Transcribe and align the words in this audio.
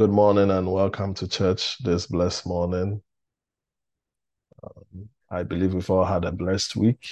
Good 0.00 0.12
morning 0.12 0.50
and 0.50 0.72
welcome 0.72 1.12
to 1.12 1.28
church 1.28 1.76
this 1.82 2.06
blessed 2.06 2.46
morning. 2.46 3.02
Um, 4.64 5.10
I 5.30 5.42
believe 5.42 5.74
we've 5.74 5.90
all 5.90 6.06
had 6.06 6.24
a 6.24 6.32
blessed 6.32 6.74
week, 6.74 7.06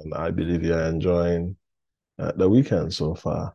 and 0.00 0.12
I 0.12 0.32
believe 0.32 0.64
you're 0.64 0.82
enjoying 0.82 1.54
uh, 2.18 2.32
the 2.34 2.48
weekend 2.48 2.92
so 2.92 3.14
far. 3.14 3.54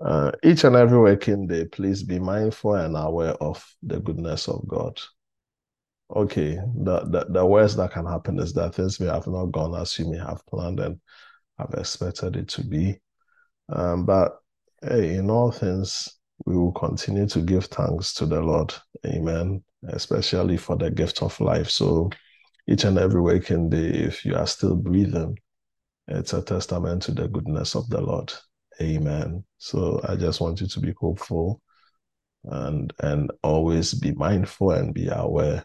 Uh, 0.00 0.30
each 0.44 0.62
and 0.62 0.76
every 0.76 1.00
working 1.00 1.48
day, 1.48 1.64
please 1.64 2.04
be 2.04 2.20
mindful 2.20 2.76
and 2.76 2.96
aware 2.96 3.34
of 3.42 3.68
the 3.82 3.98
goodness 3.98 4.46
of 4.46 4.62
God. 4.68 5.00
Okay, 6.14 6.60
the, 6.76 7.00
the, 7.06 7.26
the 7.28 7.44
worst 7.44 7.76
that 7.78 7.90
can 7.90 8.06
happen 8.06 8.38
is 8.38 8.52
that 8.52 8.76
things 8.76 9.00
may 9.00 9.06
have 9.06 9.26
not 9.26 9.46
gone 9.46 9.74
as 9.74 9.98
you 9.98 10.08
may 10.08 10.18
have 10.18 10.46
planned 10.46 10.78
and 10.78 11.00
have 11.58 11.74
expected 11.74 12.36
it 12.36 12.46
to 12.50 12.62
be. 12.62 13.00
Um, 13.68 14.06
but 14.06 14.38
hey, 14.80 15.16
in 15.16 15.28
all 15.28 15.50
things, 15.50 16.08
we 16.44 16.56
will 16.56 16.72
continue 16.72 17.26
to 17.26 17.40
give 17.40 17.66
thanks 17.66 18.14
to 18.14 18.26
the 18.26 18.40
Lord. 18.40 18.74
Amen. 19.06 19.62
Especially 19.88 20.56
for 20.56 20.76
the 20.76 20.90
gift 20.90 21.22
of 21.22 21.38
life. 21.40 21.70
So 21.70 22.10
each 22.68 22.84
and 22.84 22.98
every 22.98 23.20
waking 23.20 23.70
day, 23.70 23.88
if 23.88 24.24
you 24.24 24.34
are 24.36 24.46
still 24.46 24.76
breathing, 24.76 25.38
it's 26.08 26.32
a 26.32 26.42
testament 26.42 27.02
to 27.02 27.12
the 27.12 27.28
goodness 27.28 27.74
of 27.74 27.88
the 27.88 28.00
Lord. 28.00 28.32
Amen. 28.80 29.44
So 29.58 30.00
I 30.08 30.16
just 30.16 30.40
want 30.40 30.60
you 30.60 30.66
to 30.66 30.80
be 30.80 30.94
hopeful 30.98 31.60
and 32.44 32.92
and 33.00 33.30
always 33.42 33.94
be 33.94 34.12
mindful 34.12 34.72
and 34.72 34.92
be 34.92 35.08
aware 35.08 35.64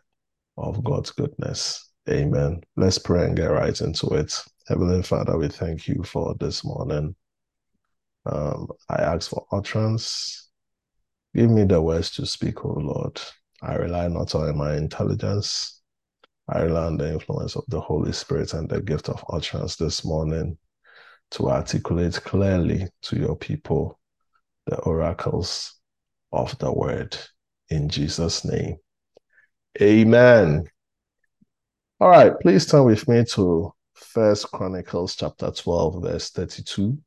of 0.57 0.83
God's 0.83 1.11
goodness. 1.11 1.91
Amen. 2.09 2.61
Let's 2.75 2.97
pray 2.97 3.25
and 3.25 3.35
get 3.35 3.47
right 3.47 3.79
into 3.81 4.07
it. 4.09 4.33
Heavenly 4.67 5.03
Father, 5.03 5.37
we 5.37 5.47
thank 5.49 5.87
you 5.87 6.03
for 6.03 6.35
this 6.39 6.63
morning. 6.63 7.15
Um, 8.25 8.67
I 8.89 9.01
ask 9.01 9.29
for 9.29 9.45
utterance. 9.51 10.46
Give 11.37 11.51
me 11.51 11.65
the 11.65 11.79
words 11.79 12.09
to 12.15 12.25
speak, 12.25 12.65
O 12.65 12.69
Lord. 12.69 13.21
I 13.61 13.75
rely 13.75 14.07
not 14.07 14.33
on 14.33 14.57
my 14.57 14.75
intelligence. 14.75 15.83
I 16.49 16.61
rely 16.61 16.85
on 16.85 16.97
the 16.97 17.13
influence 17.13 17.55
of 17.55 17.63
the 17.67 17.79
Holy 17.79 18.11
Spirit 18.11 18.55
and 18.55 18.67
the 18.67 18.81
gift 18.81 19.07
of 19.07 19.23
utterance 19.29 19.75
this 19.75 20.03
morning 20.03 20.57
to 21.29 21.51
articulate 21.51 22.15
clearly 22.23 22.87
to 23.03 23.19
your 23.19 23.35
people 23.35 23.99
the 24.65 24.79
oracles 24.79 25.75
of 26.31 26.57
the 26.57 26.73
word 26.73 27.15
in 27.69 27.87
Jesus' 27.87 28.43
name. 28.43 28.77
Amen. 29.79 30.67
All 31.99 32.09
right, 32.09 32.33
please 32.41 32.65
turn 32.65 32.85
with 32.85 33.07
me 33.07 33.23
to 33.33 33.71
First 33.93 34.51
Chronicles 34.51 35.15
chapter 35.15 35.51
12, 35.51 36.01
verse 36.01 36.31
32. 36.31 36.97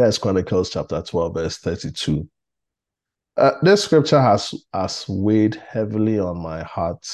First 0.00 0.22
Chronicles 0.22 0.70
chapter 0.70 1.02
12, 1.02 1.34
verse 1.34 1.58
32. 1.58 2.26
Uh, 3.36 3.50
this 3.60 3.84
scripture 3.84 4.18
has, 4.18 4.54
has 4.72 5.04
weighed 5.06 5.56
heavily 5.56 6.18
on 6.18 6.38
my 6.38 6.62
heart 6.62 7.06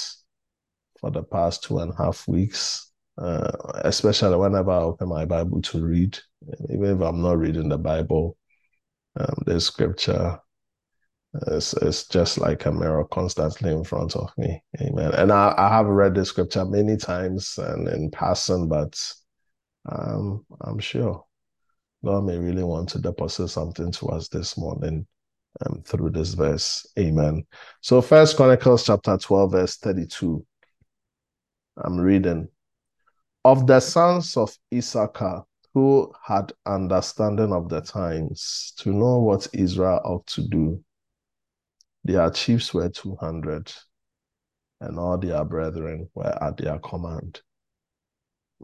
for 1.01 1.11
the 1.11 1.25
past 1.25 1.65
two 1.65 1.81
and 1.81 1.93
a 1.93 1.97
half 1.97 2.29
weeks, 2.29 2.93
uh, 3.19 3.51
especially 3.83 4.37
whenever 4.37 4.71
I 4.71 4.83
open 4.83 5.09
my 5.09 5.25
Bible 5.25 5.61
to 5.63 5.85
read. 5.85 6.17
Even 6.71 6.95
if 6.95 7.01
I'm 7.01 7.21
not 7.21 7.39
reading 7.39 7.69
the 7.69 7.77
Bible, 7.77 8.37
um, 9.19 9.35
this 9.45 9.67
scripture 9.67 10.39
is, 11.49 11.75
is 11.83 12.07
just 12.07 12.39
like 12.39 12.67
a 12.67 12.71
mirror 12.71 13.05
constantly 13.07 13.73
in 13.73 13.83
front 13.83 14.15
of 14.15 14.31
me. 14.39 14.63
Amen. 14.81 15.13
And 15.15 15.33
I, 15.33 15.53
I 15.59 15.71
have 15.71 15.87
read 15.87 16.15
this 16.15 16.29
scripture 16.29 16.65
many 16.65 16.97
times 16.97 17.59
and 17.59 17.89
in 17.89 18.13
passing, 18.13 18.69
but 18.69 18.97
um, 19.91 20.47
I'm 20.61 20.79
sure 20.79 21.26
God 22.07 22.25
may 22.25 22.39
really 22.39 22.63
want 22.63 22.89
to 22.91 23.01
deposit 23.01 23.49
something 23.49 23.91
to 23.91 24.07
us 24.11 24.29
this 24.29 24.57
morning 24.57 25.05
um, 25.67 25.83
through 25.85 26.11
this 26.11 26.35
verse. 26.35 26.87
Amen. 26.97 27.45
So 27.81 28.01
First 28.01 28.37
Chronicles 28.37 28.87
chapter 28.87 29.19
12, 29.19 29.51
verse 29.51 29.77
32. 29.79 30.47
I'm 31.79 31.99
reading. 31.99 32.47
Of 33.45 33.67
the 33.67 33.81
sons 33.81 34.37
of 34.37 34.57
Issachar 34.73 35.43
who 35.75 36.13
had 36.25 36.53
understanding 36.65 37.53
of 37.53 37.69
the 37.69 37.81
times 37.81 38.73
to 38.77 38.93
know 38.93 39.19
what 39.19 39.49
Israel 39.53 40.01
ought 40.05 40.29
to 40.29 40.47
do, 40.47 40.81
their 42.05 42.31
chiefs 42.31 42.73
were 42.73 42.89
200, 42.89 43.73
and 44.81 44.97
all 44.97 45.19
their 45.19 45.45
brethren 45.45 46.09
were 46.15 46.41
at 46.41 46.57
their 46.57 46.79
command. 46.79 47.41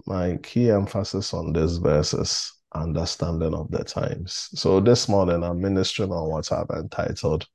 My 0.06 0.36
key 0.44 0.70
emphasis 0.70 1.34
on 1.34 1.53
this 1.53 1.78
verse 1.78 2.14
is 2.14 2.53
understanding 2.75 3.55
of 3.55 3.71
the 3.71 3.84
times. 3.84 4.49
So 4.55 4.81
this 4.81 5.09
morning 5.09 5.43
I'm 5.43 5.60
ministering 5.60 6.10
on 6.10 6.31
what 6.31 6.50
I've 6.53 6.71
entitled 6.71 7.47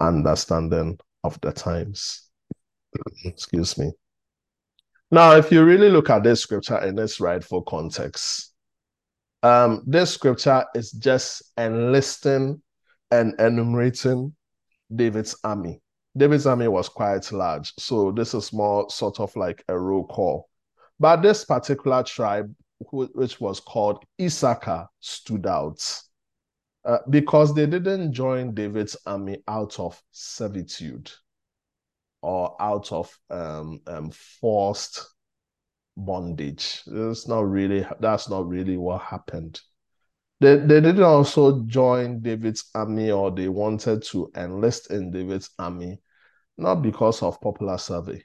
Understanding 0.00 0.98
of 1.24 1.38
the 1.40 1.52
Times. 1.52 2.28
Excuse 3.24 3.78
me. 3.78 3.92
Now, 5.10 5.36
if 5.36 5.50
you 5.50 5.64
really 5.64 5.90
look 5.90 6.08
at 6.08 6.22
this 6.22 6.40
scripture 6.40 6.78
in 6.78 6.98
its 6.98 7.20
rightful 7.20 7.62
context, 7.62 8.52
um, 9.42 9.82
this 9.86 10.14
scripture 10.14 10.64
is 10.74 10.92
just 10.92 11.42
enlisting 11.56 12.62
and 13.10 13.34
enumerating 13.40 14.34
David's 14.94 15.36
army. 15.42 15.80
David's 16.16 16.46
army 16.46 16.68
was 16.68 16.88
quite 16.88 17.30
large, 17.32 17.72
so 17.78 18.12
this 18.12 18.34
is 18.34 18.52
more 18.52 18.88
sort 18.90 19.20
of 19.20 19.34
like 19.36 19.64
a 19.68 19.78
roll 19.78 20.06
call. 20.06 20.48
But 20.98 21.22
this 21.22 21.44
particular 21.44 22.02
tribe 22.02 22.54
which 22.92 23.40
was 23.40 23.60
called 23.60 24.04
Issachar, 24.20 24.88
stood 25.00 25.46
out 25.46 25.82
uh, 26.84 26.98
because 27.08 27.54
they 27.54 27.66
didn't 27.66 28.12
join 28.12 28.54
David's 28.54 28.96
army 29.06 29.42
out 29.46 29.78
of 29.78 30.00
servitude 30.10 31.10
or 32.22 32.56
out 32.60 32.92
of 32.92 33.16
um, 33.30 33.80
um, 33.86 34.10
forced 34.10 35.06
bondage. 35.96 36.82
It's 36.86 37.28
not 37.28 37.48
really 37.48 37.86
that's 38.00 38.28
not 38.28 38.48
really 38.48 38.76
what 38.76 39.02
happened. 39.02 39.60
They, 40.40 40.56
they 40.56 40.80
didn't 40.80 41.02
also 41.02 41.62
join 41.64 42.20
David's 42.20 42.70
army 42.74 43.10
or 43.10 43.30
they 43.30 43.48
wanted 43.48 44.02
to 44.04 44.30
enlist 44.34 44.90
in 44.90 45.10
David's 45.10 45.50
army, 45.58 46.00
not 46.56 46.76
because 46.76 47.22
of 47.22 47.40
popular 47.42 47.76
survey. 47.76 48.24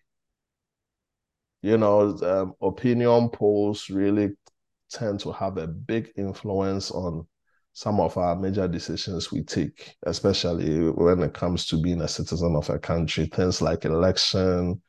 You 1.61 1.77
know, 1.77 2.17
um, 2.23 2.53
opinion 2.61 3.29
polls 3.29 3.89
really 3.89 4.31
tend 4.91 5.19
to 5.21 5.31
have 5.31 5.57
a 5.57 5.67
big 5.67 6.11
influence 6.15 6.91
on 6.91 7.27
some 7.73 7.99
of 7.99 8.17
our 8.17 8.35
major 8.35 8.67
decisions 8.67 9.31
we 9.31 9.43
take, 9.43 9.95
especially 10.03 10.89
when 10.91 11.21
it 11.23 11.33
comes 11.33 11.65
to 11.67 11.81
being 11.81 12.01
a 12.01 12.07
citizen 12.07 12.55
of 12.55 12.69
a 12.69 12.79
country. 12.79 13.25
Things 13.25 13.61
like 13.61 13.85
election, 13.85 14.81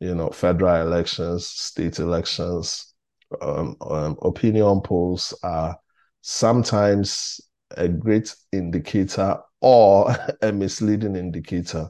you 0.00 0.14
know, 0.14 0.30
federal 0.30 0.86
elections, 0.86 1.46
state 1.46 1.98
elections, 1.98 2.94
um, 3.40 3.76
um, 3.80 4.16
opinion 4.22 4.80
polls 4.82 5.34
are 5.42 5.76
sometimes 6.20 7.40
a 7.76 7.88
great 7.88 8.34
indicator 8.52 9.38
or 9.60 10.14
a 10.42 10.52
misleading 10.52 11.16
indicator. 11.16 11.88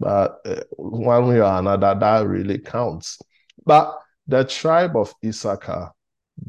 But 0.00 0.40
uh, 0.44 0.62
one 0.76 1.28
way 1.28 1.40
or 1.40 1.58
another, 1.58 1.94
that 1.98 2.26
really 2.26 2.58
counts. 2.58 3.18
But 3.64 3.98
the 4.26 4.44
tribe 4.44 4.96
of 4.96 5.14
Issachar 5.24 5.92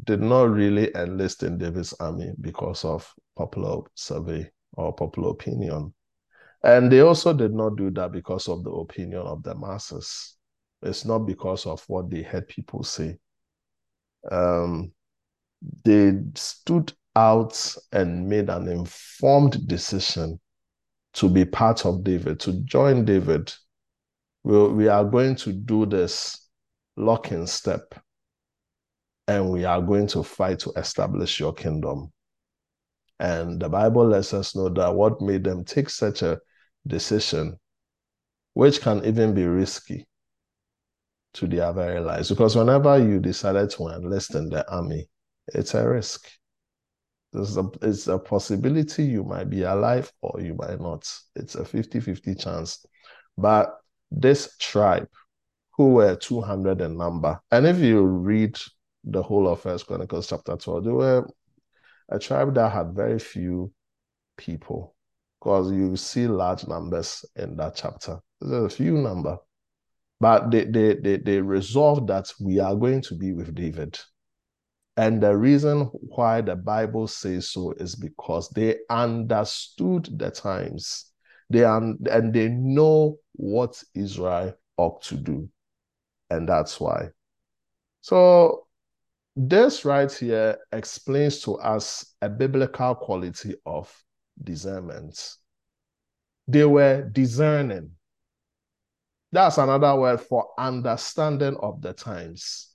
did 0.04 0.20
not 0.20 0.50
really 0.50 0.94
enlist 0.94 1.42
in 1.42 1.58
David's 1.58 1.92
army 1.94 2.32
because 2.40 2.84
of 2.84 3.12
popular 3.36 3.82
survey 3.94 4.50
or 4.72 4.94
popular 4.94 5.30
opinion. 5.30 5.94
And 6.62 6.90
they 6.90 7.00
also 7.00 7.32
did 7.32 7.52
not 7.52 7.76
do 7.76 7.90
that 7.90 8.12
because 8.12 8.48
of 8.48 8.64
the 8.64 8.70
opinion 8.70 9.20
of 9.20 9.42
the 9.42 9.54
masses. 9.54 10.36
It's 10.82 11.04
not 11.04 11.20
because 11.20 11.66
of 11.66 11.84
what 11.88 12.10
they 12.10 12.22
heard 12.22 12.48
people 12.48 12.82
say. 12.82 13.18
Um, 14.30 14.92
they 15.84 16.14
stood 16.34 16.92
out 17.16 17.76
and 17.92 18.28
made 18.28 18.48
an 18.48 18.68
informed 18.68 19.66
decision 19.68 20.40
to 21.14 21.28
be 21.28 21.44
part 21.44 21.86
of 21.86 22.02
David, 22.02 22.40
to 22.40 22.52
join 22.64 23.04
David. 23.04 23.52
We, 24.42 24.68
we 24.68 24.88
are 24.88 25.04
going 25.04 25.36
to 25.36 25.52
do 25.52 25.86
this 25.86 26.43
lock 26.96 27.32
in 27.32 27.46
step 27.46 27.94
and 29.26 29.50
we 29.50 29.64
are 29.64 29.80
going 29.80 30.06
to 30.08 30.22
fight 30.22 30.58
to 30.60 30.72
establish 30.76 31.40
your 31.40 31.52
kingdom. 31.52 32.12
And 33.18 33.60
the 33.60 33.68
Bible 33.68 34.06
lets 34.06 34.34
us 34.34 34.54
know 34.54 34.68
that 34.68 34.94
what 34.94 35.20
made 35.20 35.44
them 35.44 35.64
take 35.64 35.88
such 35.88 36.22
a 36.22 36.40
decision, 36.86 37.58
which 38.52 38.80
can 38.80 39.04
even 39.04 39.34
be 39.34 39.46
risky 39.46 40.06
to 41.34 41.46
their 41.46 41.72
very 41.72 42.00
lives. 42.00 42.28
Because 42.28 42.56
whenever 42.56 42.98
you 42.98 43.18
decided 43.18 43.70
to 43.70 43.88
enlist 43.88 44.34
in 44.34 44.50
the 44.50 44.68
army, 44.70 45.08
it's 45.48 45.74
a 45.74 45.88
risk. 45.88 46.28
There's 47.32 47.56
a, 47.56 47.68
it's 47.82 48.06
a 48.06 48.18
possibility 48.18 49.04
you 49.04 49.24
might 49.24 49.50
be 49.50 49.62
alive 49.62 50.12
or 50.22 50.40
you 50.40 50.54
might 50.54 50.80
not. 50.80 51.10
It's 51.34 51.54
a 51.56 51.64
50 51.64 52.00
50 52.00 52.34
chance. 52.34 52.84
But 53.36 53.74
this 54.10 54.56
tribe, 54.58 55.08
who 55.76 55.94
were 55.94 56.16
200 56.16 56.80
in 56.80 56.96
number, 56.96 57.40
and 57.50 57.66
if 57.66 57.78
you 57.78 58.02
read 58.02 58.58
the 59.04 59.22
whole 59.22 59.48
of 59.48 59.60
First 59.60 59.86
Chronicles 59.86 60.28
chapter 60.28 60.56
12. 60.56 60.84
They 60.84 60.90
were 60.90 61.28
a 62.08 62.18
tribe 62.18 62.54
that 62.54 62.72
had 62.72 62.94
very 62.94 63.18
few 63.18 63.72
people 64.36 64.94
because 65.40 65.70
you 65.70 65.96
see 65.96 66.26
large 66.26 66.66
numbers 66.66 67.24
in 67.36 67.56
that 67.56 67.76
chapter. 67.76 68.18
There's 68.40 68.72
a 68.72 68.76
few 68.76 68.98
number, 68.98 69.38
but 70.20 70.50
they, 70.50 70.64
they, 70.64 70.94
they, 70.94 71.16
they 71.18 71.40
resolved 71.40 72.08
that 72.08 72.32
we 72.40 72.58
are 72.60 72.74
going 72.74 73.02
to 73.02 73.14
be 73.14 73.32
with 73.32 73.54
David. 73.54 73.98
And 74.96 75.20
the 75.20 75.36
reason 75.36 75.90
why 75.92 76.40
the 76.40 76.56
Bible 76.56 77.08
says 77.08 77.50
so 77.50 77.72
is 77.72 77.96
because 77.96 78.48
they 78.50 78.78
understood 78.88 80.08
the 80.18 80.30
times. 80.30 81.10
They 81.50 81.64
and 81.64 82.32
they 82.32 82.48
know 82.48 83.18
what 83.32 83.82
Israel 83.94 84.54
ought 84.78 85.02
to 85.02 85.16
do. 85.16 85.48
And 86.34 86.48
that's 86.48 86.80
why. 86.80 87.10
So 88.00 88.66
this 89.36 89.84
right 89.84 90.12
here 90.12 90.58
explains 90.72 91.40
to 91.42 91.54
us 91.58 92.14
a 92.20 92.28
biblical 92.28 92.96
quality 92.96 93.54
of 93.64 93.94
discernment. 94.42 95.36
They 96.48 96.64
were 96.64 97.08
discerning. 97.08 97.92
That's 99.30 99.58
another 99.58 99.94
word 99.96 100.20
for 100.20 100.48
understanding 100.58 101.56
of 101.60 101.80
the 101.80 101.92
times. 101.92 102.74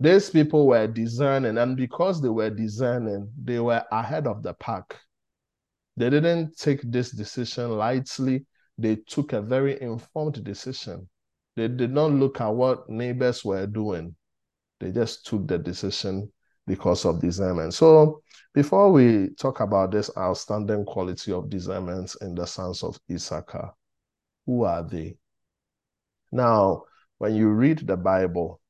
These 0.00 0.30
people 0.30 0.66
were 0.66 0.86
discerning, 0.86 1.58
and 1.58 1.76
because 1.76 2.22
they 2.22 2.28
were 2.28 2.50
discerning, 2.50 3.30
they 3.42 3.58
were 3.58 3.84
ahead 3.92 4.26
of 4.26 4.42
the 4.42 4.54
pack. 4.54 4.96
They 5.96 6.08
didn't 6.08 6.56
take 6.56 6.80
this 6.82 7.10
decision 7.10 7.76
lightly, 7.76 8.46
they 8.78 8.96
took 8.96 9.32
a 9.34 9.42
very 9.42 9.80
informed 9.82 10.42
decision. 10.42 11.08
They 11.58 11.66
did 11.66 11.90
not 11.90 12.12
look 12.12 12.40
at 12.40 12.54
what 12.54 12.88
neighbors 12.88 13.44
were 13.44 13.66
doing, 13.66 14.14
they 14.78 14.92
just 14.92 15.26
took 15.26 15.48
the 15.48 15.58
decision 15.58 16.30
because 16.68 17.04
of 17.04 17.20
discernment. 17.20 17.74
So, 17.74 18.22
before 18.54 18.92
we 18.92 19.30
talk 19.30 19.58
about 19.58 19.90
this 19.90 20.08
outstanding 20.16 20.84
quality 20.84 21.32
of 21.32 21.50
discernment 21.50 22.14
in 22.20 22.36
the 22.36 22.46
sons 22.46 22.84
of 22.84 22.96
Issachar, 23.10 23.72
who 24.46 24.62
are 24.62 24.84
they? 24.84 25.16
Now, 26.30 26.84
when 27.18 27.34
you 27.34 27.48
read 27.48 27.80
the 27.80 27.96
Bible 27.96 28.60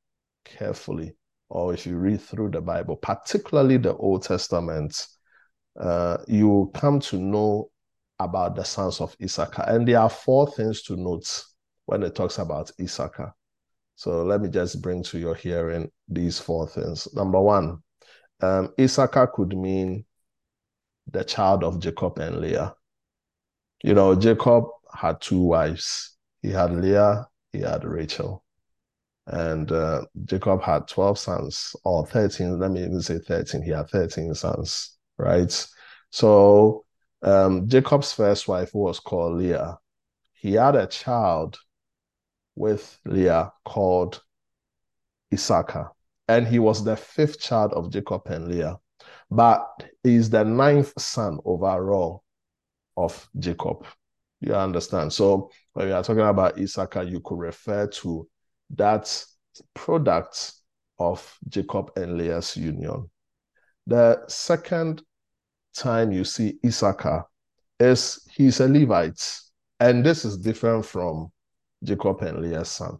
carefully, 0.43 1.15
or 1.47 1.75
if 1.75 1.85
you 1.85 1.95
read 1.95 2.21
through 2.21 2.49
the 2.49 2.61
Bible, 2.61 2.95
particularly 2.95 3.77
the 3.77 3.95
Old 3.95 4.23
Testament, 4.23 5.05
uh, 5.79 6.17
you 6.27 6.71
come 6.73 6.99
to 7.01 7.17
know 7.17 7.69
about 8.17 8.55
the 8.55 8.63
sons 8.63 8.99
of 8.99 9.15
Issachar. 9.21 9.65
And 9.67 9.87
there 9.87 9.99
are 9.99 10.09
four 10.09 10.49
things 10.49 10.81
to 10.83 10.95
note 10.95 11.45
when 11.89 12.03
it 12.03 12.13
talks 12.13 12.37
about 12.37 12.71
Issachar. 12.79 13.33
So 13.95 14.23
let 14.23 14.41
me 14.41 14.49
just 14.49 14.79
bring 14.79 15.01
to 15.05 15.17
your 15.17 15.33
hearing 15.33 15.89
these 16.07 16.37
four 16.37 16.67
things. 16.67 17.07
Number 17.15 17.41
one, 17.41 17.79
um, 18.41 18.73
Issachar 18.79 19.25
could 19.33 19.57
mean 19.57 20.05
the 21.11 21.23
child 21.23 21.63
of 21.63 21.79
Jacob 21.79 22.19
and 22.19 22.39
Leah. 22.39 22.75
You 23.83 23.95
know, 23.95 24.13
Jacob 24.13 24.65
had 24.93 25.19
two 25.19 25.41
wives. 25.41 26.15
He 26.43 26.49
had 26.51 26.71
Leah, 26.71 27.27
he 27.51 27.61
had 27.61 27.83
Rachel. 27.83 28.43
And 29.25 29.71
uh, 29.71 30.03
Jacob 30.25 30.61
had 30.61 30.87
12 30.87 31.17
sons, 31.17 31.75
or 31.83 32.05
13, 32.05 32.59
let 32.59 32.69
me 32.69 32.81
even 32.81 33.01
say 33.01 33.17
13. 33.17 33.63
He 33.63 33.71
had 33.71 33.89
13 33.89 34.35
sons, 34.35 34.95
right? 35.17 35.67
So 36.11 36.85
um, 37.23 37.67
Jacob's 37.67 38.13
first 38.13 38.47
wife 38.47 38.75
was 38.75 38.99
called 38.99 39.39
Leah. 39.39 39.79
He 40.33 40.53
had 40.53 40.75
a 40.75 40.85
child 40.85 41.57
with 42.59 42.99
Leah 43.05 43.53
called 43.63 44.21
Issachar. 45.33 45.91
And 46.27 46.45
he 46.45 46.59
was 46.59 46.83
the 46.83 46.97
fifth 46.97 47.39
child 47.39 47.73
of 47.73 47.89
Jacob 47.89 48.27
and 48.27 48.49
Leah. 48.49 48.77
But 49.31 49.65
he's 50.03 50.29
the 50.29 50.43
ninth 50.43 50.93
son 50.99 51.39
overall 51.45 52.23
of 52.97 53.27
Jacob. 53.39 53.85
You 54.41 54.55
understand? 54.55 55.13
So 55.13 55.49
when 55.73 55.87
we 55.87 55.93
are 55.93 56.03
talking 56.03 56.21
about 56.21 56.59
Issachar, 56.59 57.03
you 57.03 57.21
could 57.21 57.39
refer 57.39 57.87
to 57.87 58.27
that 58.75 59.25
product 59.73 60.53
of 60.99 61.37
Jacob 61.47 61.91
and 61.95 62.17
Leah's 62.17 62.57
union. 62.57 63.09
The 63.87 64.21
second 64.27 65.01
time 65.73 66.11
you 66.11 66.25
see 66.25 66.59
Issachar 66.65 67.25
is 67.79 68.27
he's 68.31 68.59
a 68.59 68.67
Levite, 68.67 69.39
and 69.79 70.05
this 70.05 70.25
is 70.25 70.37
different 70.37 70.85
from 70.85 71.31
Jacob 71.83 72.21
and 72.21 72.41
Leah's 72.41 72.69
son. 72.69 72.97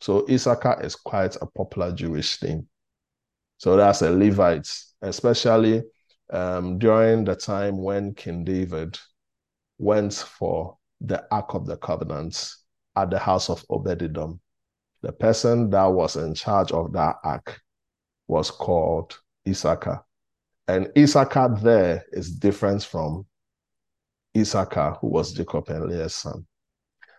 So 0.00 0.26
Issachar 0.28 0.82
is 0.82 0.96
quite 0.96 1.36
a 1.36 1.46
popular 1.46 1.92
Jewish 1.92 2.42
name. 2.42 2.68
So 3.58 3.76
that's 3.76 4.02
a 4.02 4.10
Levite, 4.10 4.70
especially 5.02 5.82
um, 6.30 6.78
during 6.78 7.24
the 7.24 7.36
time 7.36 7.82
when 7.82 8.14
King 8.14 8.44
David 8.44 8.98
went 9.78 10.14
for 10.14 10.76
the 11.00 11.24
Ark 11.30 11.54
of 11.54 11.66
the 11.66 11.76
Covenant 11.76 12.50
at 12.96 13.10
the 13.10 13.18
house 13.18 13.48
of 13.50 13.64
Obededom 13.68 14.38
the 15.04 15.12
person 15.12 15.68
that 15.68 15.84
was 15.84 16.16
in 16.16 16.32
charge 16.34 16.72
of 16.72 16.90
that 16.94 17.16
ark 17.22 17.60
was 18.26 18.50
called 18.50 19.18
Issachar. 19.46 20.02
And 20.66 20.90
Issachar 20.96 21.58
there 21.60 22.06
is 22.10 22.32
different 22.32 22.82
from 22.82 23.26
Issachar, 24.34 24.96
who 25.00 25.08
was 25.08 25.34
Jacob 25.34 25.68
and 25.68 25.90
Leah's 25.90 26.14
son. 26.14 26.46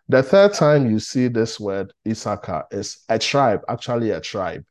The 0.08 0.22
third 0.22 0.54
time 0.54 0.90
you 0.90 1.00
see 1.00 1.28
this 1.28 1.60
word 1.60 1.92
Issachar 2.08 2.66
is 2.70 3.04
a 3.10 3.18
tribe, 3.18 3.62
actually 3.68 4.12
a 4.12 4.22
tribe. 4.22 4.64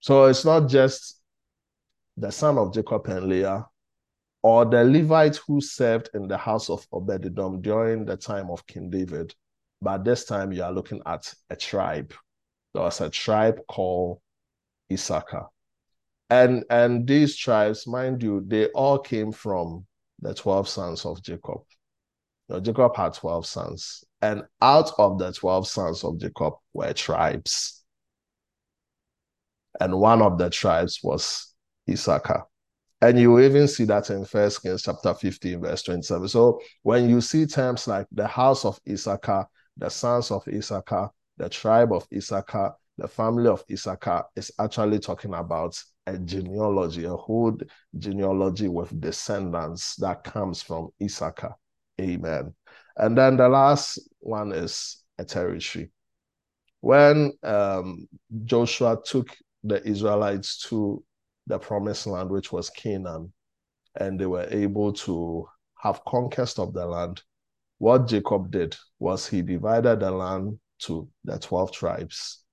So 0.00 0.24
it's 0.24 0.44
not 0.44 0.68
just 0.68 1.20
the 2.16 2.32
son 2.32 2.58
of 2.58 2.74
Jacob 2.74 3.06
and 3.06 3.28
Leah 3.28 3.66
or 4.42 4.64
the 4.64 4.82
Levite 4.82 5.36
who 5.46 5.60
served 5.60 6.10
in 6.14 6.26
the 6.26 6.36
house 6.36 6.68
of 6.68 6.84
Obededom 6.90 7.62
during 7.62 8.04
the 8.04 8.16
time 8.16 8.50
of 8.50 8.66
King 8.66 8.90
David. 8.90 9.32
But 9.80 10.04
this 10.04 10.24
time 10.24 10.52
you 10.52 10.64
are 10.64 10.72
looking 10.72 11.00
at 11.06 11.32
a 11.48 11.54
tribe. 11.54 12.12
There 12.74 12.82
was 12.82 13.00
a 13.00 13.10
tribe 13.10 13.60
called 13.68 14.20
Issachar. 14.92 15.46
And, 16.30 16.64
and 16.68 17.06
these 17.06 17.36
tribes, 17.36 17.86
mind 17.86 18.22
you, 18.22 18.42
they 18.44 18.66
all 18.68 18.98
came 18.98 19.30
from 19.30 19.86
the 20.20 20.34
12 20.34 20.68
sons 20.68 21.04
of 21.04 21.22
Jacob. 21.22 21.60
Now, 22.48 22.60
Jacob 22.60 22.96
had 22.96 23.14
12 23.14 23.46
sons. 23.46 24.04
And 24.20 24.44
out 24.60 24.92
of 24.98 25.18
the 25.18 25.32
12 25.32 25.68
sons 25.68 26.04
of 26.04 26.18
Jacob 26.18 26.54
were 26.72 26.92
tribes. 26.92 27.82
And 29.80 29.98
one 29.98 30.22
of 30.22 30.38
the 30.38 30.50
tribes 30.50 31.00
was 31.02 31.54
Issachar. 31.90 32.44
And 33.00 33.18
you 33.18 33.40
even 33.40 33.66
see 33.66 33.84
that 33.86 34.10
in 34.10 34.24
First 34.24 34.62
Kings 34.62 34.82
chapter 34.82 35.12
15, 35.12 35.60
verse 35.60 35.82
27. 35.82 36.28
So 36.28 36.60
when 36.82 37.10
you 37.10 37.20
see 37.20 37.46
terms 37.46 37.88
like 37.88 38.06
the 38.12 38.28
house 38.28 38.64
of 38.64 38.78
Issachar, 38.88 39.46
the 39.76 39.88
sons 39.88 40.30
of 40.30 40.46
Issachar, 40.46 41.10
the 41.36 41.48
tribe 41.48 41.92
of 41.92 42.06
Issachar, 42.14 42.74
the 42.98 43.08
family 43.08 43.48
of 43.48 43.64
Issachar 43.70 44.24
is 44.36 44.52
actually 44.60 45.00
talking 45.00 45.34
about 45.34 45.76
a 46.06 46.16
genealogy, 46.18 47.04
a 47.04 47.16
whole 47.16 47.56
genealogy 47.98 48.68
with 48.68 49.00
descendants 49.00 49.96
that 49.96 50.22
comes 50.22 50.62
from 50.62 50.90
Issachar. 51.02 51.56
Amen. 52.00 52.54
And 52.96 53.16
then 53.16 53.36
the 53.36 53.48
last 53.48 53.98
one 54.20 54.52
is 54.52 55.02
a 55.18 55.24
territory. 55.24 55.90
When 56.80 57.32
um, 57.42 58.08
Joshua 58.44 58.98
took 59.04 59.28
the 59.62 59.86
Israelites 59.86 60.58
to 60.68 61.02
the 61.46 61.58
promised 61.58 62.06
land, 62.06 62.30
which 62.30 62.52
was 62.52 62.70
Canaan, 62.70 63.32
and 63.96 64.18
they 64.18 64.26
were 64.26 64.48
able 64.50 64.92
to 64.92 65.46
have 65.78 66.04
conquest 66.04 66.58
of 66.58 66.72
the 66.72 66.86
land, 66.86 67.22
what 67.78 68.08
Jacob 68.08 68.50
did 68.50 68.76
was 68.98 69.26
he 69.26 69.42
divided 69.42 70.00
the 70.00 70.10
land 70.10 70.58
to 70.80 71.08
the 71.24 71.38
12 71.38 71.72
tribes. 71.72 72.44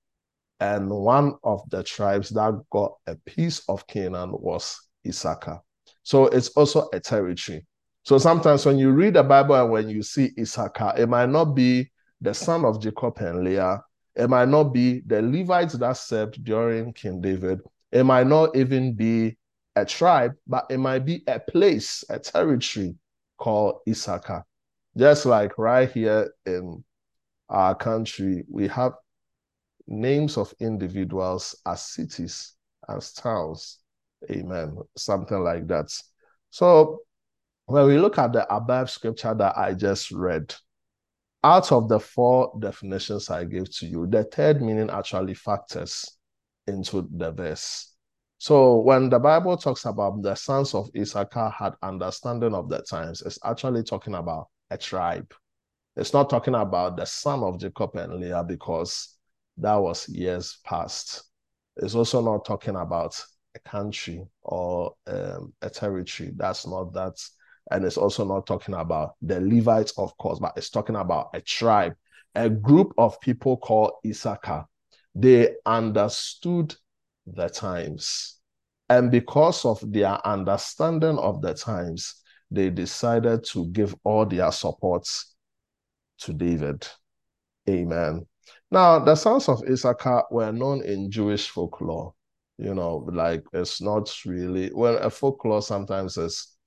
And 0.60 0.90
one 0.90 1.36
of 1.44 1.68
the 1.70 1.84
tribes 1.84 2.30
that 2.32 2.54
got 2.70 2.94
a 3.08 3.16
piece 3.16 3.62
of 3.70 3.88
Canaan 3.88 4.32
was 4.32 4.80
Issachar. 5.08 5.62
So 6.04 6.26
it's 6.26 6.50
also 6.50 6.90
a 6.94 7.00
territory. 7.00 7.66
So 8.10 8.18
sometimes 8.18 8.66
when 8.66 8.80
you 8.80 8.90
read 8.90 9.14
the 9.14 9.22
Bible 9.22 9.54
and 9.54 9.70
when 9.70 9.88
you 9.88 10.02
see 10.02 10.32
Issachar, 10.40 10.96
it 10.98 11.08
might 11.08 11.30
not 11.30 11.54
be 11.54 11.92
the 12.20 12.34
son 12.34 12.66
of 12.66 12.82
Jacob 12.82 13.20
and 13.20 13.44
Leah. 13.44 13.84
It 14.16 14.28
might 14.28 14.48
not 14.48 14.74
be 14.74 15.02
the 15.06 15.22
Levites 15.22 15.74
that 15.74 15.96
served 15.96 16.44
during 16.44 16.92
King 16.94 17.22
David. 17.22 17.60
It 17.92 18.04
might 18.04 18.26
not 18.26 18.56
even 18.56 18.96
be 18.96 19.38
a 19.76 19.86
tribe, 19.86 20.34
but 20.48 20.66
it 20.72 20.80
might 20.80 21.06
be 21.06 21.24
a 21.28 21.40
place, 21.40 22.04
a 22.10 22.18
territory 22.18 22.96
called 23.38 23.82
Issachar. 23.88 24.44
Just 24.98 25.28
like 25.28 25.60
right 25.60 25.88
here 25.92 26.34
in 26.48 26.84
our 27.48 27.76
country, 27.76 28.44
we 28.50 28.68
have 28.70 28.94
names 29.86 30.36
of 30.36 30.52
individuals 30.60 31.56
as 31.64 31.84
cities, 31.84 32.56
as 32.90 33.14
towns. 33.14 33.78
Amen. 34.32 34.80
Something 34.98 35.44
like 35.44 35.68
that. 35.68 35.94
So 36.50 37.02
when 37.70 37.86
we 37.86 37.98
look 37.98 38.18
at 38.18 38.34
the 38.34 38.52
above 38.54 38.90
scripture 38.90 39.34
that 39.36 39.58
I 39.58 39.74
just 39.74 40.12
read, 40.12 40.54
out 41.44 41.72
of 41.72 41.88
the 41.88 42.00
four 42.00 42.52
definitions 42.60 43.30
I 43.30 43.46
gave 43.46 43.70
to 43.78 43.86
you, 43.86 44.08
the 44.08 44.24
third 44.24 44.62
meaning 44.62 44.90
actually 44.90 45.36
factors 45.36 46.18
into 46.68 47.08
the 47.16 47.32
verse. 47.32 47.94
So 48.40 48.80
when 48.80 49.10
the 49.10 49.20
Bible 49.20 49.56
talks 49.56 49.86
about 49.86 50.22
the 50.22 50.34
sons 50.34 50.74
of 50.74 50.90
Issachar 50.98 51.50
had 51.50 51.74
understanding 51.84 52.56
of 52.56 52.70
the 52.70 52.82
times, 52.82 53.22
it's 53.22 53.38
actually 53.44 53.84
talking 53.84 54.16
about 54.16 54.48
a 54.72 54.78
tribe. 54.78 55.32
It's 55.96 56.14
not 56.14 56.30
talking 56.30 56.56
about 56.56 56.98
the 56.98 57.06
son 57.06 57.44
of 57.44 57.60
Jacob 57.60 57.96
and 57.96 58.16
Leah 58.16 58.44
because 58.44 59.16
that 59.58 59.76
was 59.76 60.10
years 60.10 60.58
past. 60.64 61.24
It's 61.78 61.96
also 61.96 62.22
not 62.22 62.46
talking 62.46 62.76
about 62.76 63.22
a 63.56 63.60
country 63.60 64.26
or 64.42 64.94
um, 65.08 65.54
a 65.62 65.70
territory. 65.70 66.32
That's 66.36 66.66
not 66.66 66.94
that. 66.94 67.16
And 67.72 67.86
it's 67.86 67.98
also 67.98 68.26
not 68.26 68.48
talking 68.48 68.76
about 68.76 69.16
the 69.22 69.40
Levites, 69.40 69.94
of 69.98 70.18
course, 70.18 70.40
but 70.40 70.54
it's 70.58 70.70
talking 70.70 70.96
about 70.96 71.30
a 71.34 71.42
tribe, 71.42 71.94
a 72.36 72.50
group 72.50 72.94
of 72.98 73.20
people 73.22 73.58
called 73.58 73.92
Issachar. 74.06 74.66
They 75.16 75.56
understood 75.66 76.76
the 77.28 77.50
times. 77.50 78.40
And 78.90 79.12
because 79.12 79.66
of 79.66 79.80
their 79.92 80.26
understanding 80.26 81.18
of 81.20 81.42
the 81.42 81.54
times, 81.54 82.16
they 82.50 82.72
decided 82.72 83.44
to 83.46 83.68
give 83.68 83.96
all 84.04 84.26
their 84.26 84.52
support 84.52 85.08
to 86.20 86.34
David. 86.34 86.88
Amen. 87.70 88.26
Now, 88.72 89.00
the 89.00 89.16
sons 89.16 89.48
of 89.48 89.62
Issachar 89.70 90.24
were 90.32 90.52
known 90.52 90.84
in 90.84 91.12
Jewish 91.12 91.50
folklore. 91.50 92.14
You 92.58 92.74
know, 92.74 93.08
like 93.12 93.44
it's 93.54 93.82
not 93.82 94.14
really, 94.26 94.72
well, 94.74 94.98
a 94.98 95.10
folklore 95.10 95.62
sometimes 95.62 96.18
is 96.18 96.58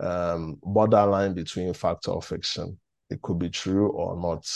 um, 0.00 0.58
borderline 0.62 1.34
between 1.34 1.72
fact 1.74 2.08
or 2.08 2.22
fiction. 2.22 2.78
It 3.10 3.22
could 3.22 3.38
be 3.38 3.50
true 3.50 3.90
or 3.90 4.20
not. 4.20 4.46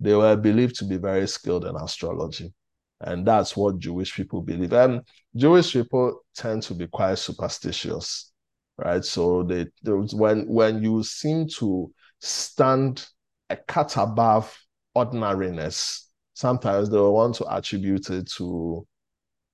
They 0.00 0.14
were 0.14 0.36
believed 0.36 0.76
to 0.76 0.84
be 0.84 0.96
very 0.96 1.26
skilled 1.26 1.64
in 1.64 1.76
astrology. 1.76 2.52
And 3.00 3.26
that's 3.26 3.56
what 3.56 3.78
Jewish 3.78 4.14
people 4.14 4.42
believe. 4.42 4.72
And 4.72 5.02
Jewish 5.34 5.72
people 5.72 6.20
tend 6.34 6.62
to 6.64 6.74
be 6.74 6.86
quite 6.86 7.18
superstitious, 7.18 8.32
right? 8.78 9.04
So 9.04 9.42
they, 9.42 9.66
they 9.82 9.92
when 9.92 10.46
when 10.48 10.82
you 10.82 11.02
seem 11.02 11.46
to 11.58 11.92
stand 12.20 13.06
a 13.50 13.56
cut 13.56 13.96
above 13.96 14.56
ordinariness, 14.94 16.10
sometimes 16.34 16.90
they 16.90 16.96
will 16.96 17.14
want 17.14 17.34
to 17.36 17.54
attribute 17.54 18.08
it 18.10 18.30
to 18.36 18.86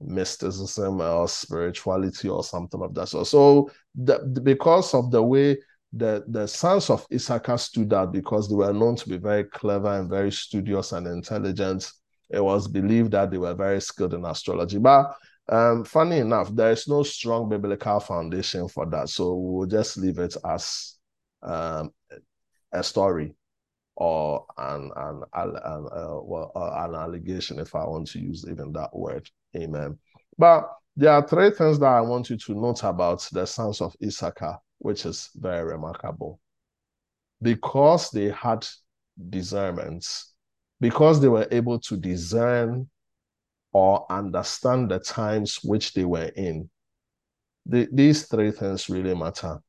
mysticism 0.05 1.01
or 1.01 1.29
spirituality 1.29 2.29
or 2.29 2.45
something 2.45 2.83
of 2.83 2.95
that 2.95 3.09
sort. 3.09 3.27
So 3.27 3.71
the, 3.95 4.19
because 4.43 4.95
of 4.95 5.11
the 5.11 5.23
way 5.23 5.59
the, 5.93 6.25
the 6.29 6.47
sons 6.47 6.91
of 6.91 7.07
Issachar 7.13 7.59
stood 7.59 7.93
out, 7.93 8.13
because 8.13 8.49
they 8.49 8.55
were 8.55 8.73
known 8.73 8.97
to 8.97 9.09
be 9.09 9.19
very 9.19 9.45
clever 9.45 9.99
and 9.99 10.09
very 10.09 10.33
studious 10.33 10.93
and 10.93 11.07
intelligent, 11.07 11.91
it 12.31 12.43
was 12.43 12.67
believed 12.67 13.13
that 13.13 13.31
they 13.31 13.39
were 13.39 13.55
very 13.55 13.81
skilled 13.81 14.15
in 14.15 14.25
astrology. 14.25 14.79
But 14.79 15.15
um, 15.49 15.85
funny 15.85 16.19
enough, 16.19 16.55
there 16.55 16.71
is 16.71 16.89
no 16.89 17.03
strong 17.03 17.49
biblical 17.49 18.01
foundation 18.01 18.69
for 18.69 18.87
that. 18.87 19.09
So 19.11 19.35
we'll 19.35 19.67
just 19.67 19.99
leave 19.99 20.19
it 20.19 20.35
as 20.45 20.97
um, 21.43 21.93
a 22.73 22.83
story 22.83 23.35
or 23.97 24.47
an 24.59 24.91
an, 24.97 25.23
an, 25.35 25.57
uh, 25.93 26.19
well, 26.23 26.53
uh, 26.55 26.85
an 26.85 26.95
allegation, 26.95 27.59
if 27.59 27.75
I 27.75 27.85
want 27.85 28.09
to 28.09 28.19
use 28.19 28.47
even 28.49 28.73
that 28.73 28.95
word. 28.95 29.29
Amen. 29.57 29.99
But 30.39 30.71
there 30.97 31.13
are 31.13 31.27
three 31.27 31.51
things 31.51 31.79
that 31.79 31.87
I 31.87 32.01
want 32.01 32.31
you 32.31 32.37
to 32.37 32.55
note 32.55 32.83
about 32.85 33.29
the 33.33 33.47
sons 33.47 33.81
of 33.81 33.95
Issachar, 34.03 34.59
which 34.79 35.07
is 35.07 35.31
very 35.35 35.65
remarkable. 35.65 36.41
Because 37.41 38.11
they 38.11 38.31
had 38.31 38.67
discernments, 39.31 40.33
because 40.81 41.21
they 41.21 41.29
were 41.29 41.49
able 41.51 41.79
to 41.81 41.97
discern 41.97 42.89
or 43.73 44.07
understand 44.11 44.91
the 44.91 44.99
times 44.99 45.61
which 45.63 45.93
they 45.95 46.05
were 46.05 46.31
in. 46.37 46.69
The, 47.67 47.89
these 47.93 48.27
three 48.27 48.51
things 48.51 48.89
really 48.89 49.15
matter. 49.15 49.61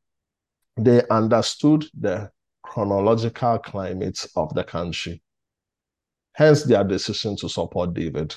They 0.76 1.04
understood 1.10 1.86
the 1.98 2.32
chronological 2.64 3.60
climate 3.60 4.26
of 4.36 4.54
the 4.54 4.64
country, 4.64 5.22
hence 6.34 6.64
their 6.64 6.84
decision 6.84 7.36
to 7.38 7.50
support 7.50 7.94
David. 7.94 8.36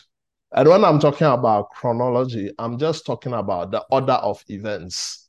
And 0.52 0.68
when 0.68 0.84
I'm 0.84 0.98
talking 0.98 1.26
about 1.26 1.70
chronology, 1.70 2.52
I'm 2.58 2.78
just 2.78 3.06
talking 3.06 3.32
about 3.32 3.70
the 3.70 3.84
order 3.90 4.12
of 4.12 4.42
events. 4.48 5.28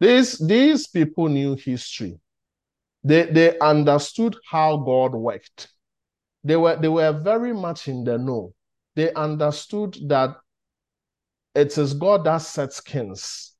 These, 0.00 0.38
these 0.38 0.86
people 0.86 1.28
knew 1.28 1.54
history. 1.54 2.18
They, 3.02 3.24
they 3.24 3.58
understood 3.58 4.36
how 4.50 4.78
God 4.78 5.14
worked. 5.14 5.68
They 6.44 6.56
were, 6.56 6.76
they 6.76 6.88
were 6.88 7.12
very 7.12 7.52
much 7.52 7.88
in 7.88 8.04
the 8.04 8.18
know. 8.18 8.52
They 8.94 9.12
understood 9.14 9.96
that 10.08 10.36
it 11.54 11.76
is 11.78 11.94
God 11.94 12.24
that 12.24 12.38
sets 12.38 12.80
kings. 12.80 13.55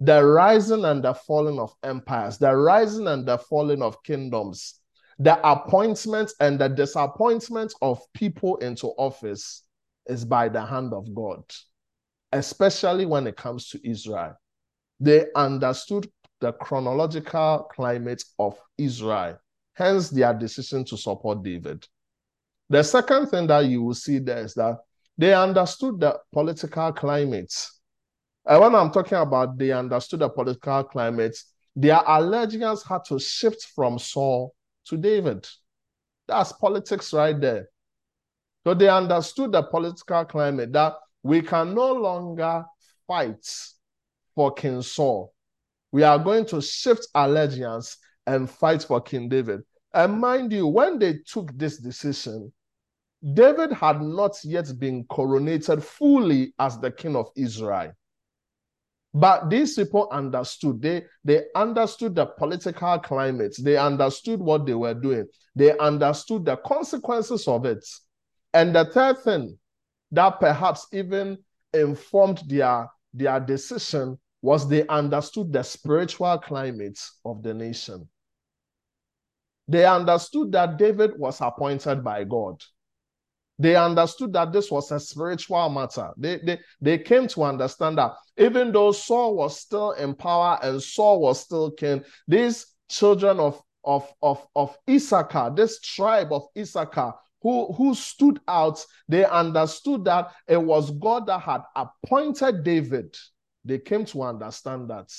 The 0.00 0.24
rising 0.24 0.84
and 0.86 1.04
the 1.04 1.14
falling 1.14 1.58
of 1.58 1.74
empires, 1.82 2.38
the 2.38 2.56
rising 2.56 3.06
and 3.06 3.26
the 3.26 3.36
falling 3.36 3.82
of 3.82 4.02
kingdoms, 4.02 4.80
the 5.18 5.38
appointment 5.46 6.32
and 6.40 6.58
the 6.58 6.68
disappointment 6.68 7.74
of 7.82 8.00
people 8.14 8.56
into 8.58 8.88
office 8.96 9.64
is 10.06 10.24
by 10.24 10.48
the 10.48 10.64
hand 10.64 10.94
of 10.94 11.14
God, 11.14 11.42
especially 12.32 13.04
when 13.04 13.26
it 13.26 13.36
comes 13.36 13.68
to 13.68 13.88
Israel. 13.88 14.34
They 14.98 15.26
understood 15.36 16.10
the 16.40 16.52
chronological 16.52 17.68
climate 17.70 18.24
of 18.38 18.58
Israel, 18.78 19.38
hence 19.74 20.08
their 20.08 20.32
decision 20.32 20.84
to 20.86 20.96
support 20.96 21.42
David. 21.42 21.86
The 22.70 22.82
second 22.82 23.26
thing 23.26 23.46
that 23.48 23.66
you 23.66 23.82
will 23.82 23.94
see 23.94 24.18
there 24.18 24.44
is 24.44 24.54
that 24.54 24.78
they 25.18 25.34
understood 25.34 26.00
the 26.00 26.18
political 26.32 26.92
climate. 26.92 27.52
And 28.50 28.60
when 28.60 28.74
I'm 28.74 28.90
talking 28.90 29.16
about 29.16 29.56
they 29.56 29.70
understood 29.70 30.18
the 30.18 30.28
political 30.28 30.82
climate, 30.82 31.38
their 31.76 32.02
allegiance 32.04 32.82
had 32.82 33.04
to 33.04 33.20
shift 33.20 33.68
from 33.76 33.96
Saul 33.96 34.52
to 34.86 34.96
David. 34.96 35.48
That's 36.26 36.50
politics 36.54 37.12
right 37.12 37.40
there. 37.40 37.68
So 38.66 38.74
they 38.74 38.88
understood 38.88 39.52
the 39.52 39.62
political 39.62 40.24
climate 40.24 40.72
that 40.72 40.94
we 41.22 41.42
can 41.42 41.76
no 41.76 41.92
longer 41.92 42.64
fight 43.06 43.46
for 44.34 44.52
King 44.52 44.82
Saul. 44.82 45.32
We 45.92 46.02
are 46.02 46.18
going 46.18 46.44
to 46.46 46.60
shift 46.60 47.06
allegiance 47.14 47.98
and 48.26 48.50
fight 48.50 48.82
for 48.82 49.00
King 49.00 49.28
David. 49.28 49.60
And 49.94 50.20
mind 50.20 50.52
you, 50.52 50.66
when 50.66 50.98
they 50.98 51.18
took 51.24 51.56
this 51.56 51.78
decision, 51.78 52.52
David 53.32 53.72
had 53.72 54.02
not 54.02 54.36
yet 54.42 54.72
been 54.76 55.04
coronated 55.04 55.84
fully 55.84 56.52
as 56.58 56.80
the 56.80 56.90
king 56.90 57.14
of 57.14 57.28
Israel. 57.36 57.92
But 59.12 59.50
these 59.50 59.74
people 59.74 60.08
understood. 60.12 60.80
They, 60.80 61.04
they 61.24 61.44
understood 61.54 62.14
the 62.14 62.26
political 62.26 62.98
climate. 63.00 63.56
They 63.60 63.76
understood 63.76 64.40
what 64.40 64.66
they 64.66 64.74
were 64.74 64.94
doing. 64.94 65.26
They 65.56 65.76
understood 65.78 66.44
the 66.44 66.56
consequences 66.56 67.48
of 67.48 67.66
it. 67.66 67.84
And 68.54 68.74
the 68.74 68.84
third 68.84 69.18
thing 69.18 69.58
that 70.12 70.38
perhaps 70.40 70.86
even 70.92 71.38
informed 71.74 72.42
their, 72.46 72.88
their 73.12 73.40
decision 73.40 74.18
was 74.42 74.68
they 74.68 74.86
understood 74.86 75.52
the 75.52 75.62
spiritual 75.62 76.38
climate 76.38 76.98
of 77.24 77.42
the 77.42 77.52
nation. 77.52 78.08
They 79.68 79.84
understood 79.84 80.52
that 80.52 80.78
David 80.78 81.18
was 81.18 81.40
appointed 81.40 82.02
by 82.02 82.24
God. 82.24 82.62
They 83.60 83.76
understood 83.76 84.32
that 84.32 84.54
this 84.54 84.70
was 84.70 84.90
a 84.90 84.98
spiritual 84.98 85.68
matter. 85.68 86.12
They, 86.16 86.38
they, 86.38 86.58
they 86.80 86.96
came 86.96 87.28
to 87.28 87.42
understand 87.42 87.98
that 87.98 88.14
even 88.38 88.72
though 88.72 88.90
Saul 88.90 89.36
was 89.36 89.60
still 89.60 89.90
in 89.90 90.14
power 90.14 90.58
and 90.62 90.82
Saul 90.82 91.20
was 91.20 91.40
still 91.40 91.70
king, 91.70 92.02
these 92.26 92.64
children 92.88 93.38
of, 93.38 93.60
of, 93.84 94.10
of, 94.22 94.46
of 94.56 94.78
Issachar, 94.88 95.52
this 95.54 95.78
tribe 95.80 96.32
of 96.32 96.46
Issachar, 96.56 97.12
who, 97.42 97.70
who 97.74 97.94
stood 97.94 98.40
out, 98.48 98.82
they 99.06 99.26
understood 99.26 100.06
that 100.06 100.32
it 100.48 100.62
was 100.62 100.90
God 100.92 101.26
that 101.26 101.42
had 101.42 101.60
appointed 101.76 102.64
David. 102.64 103.14
They 103.66 103.78
came 103.78 104.06
to 104.06 104.22
understand 104.22 104.88
that. 104.88 105.12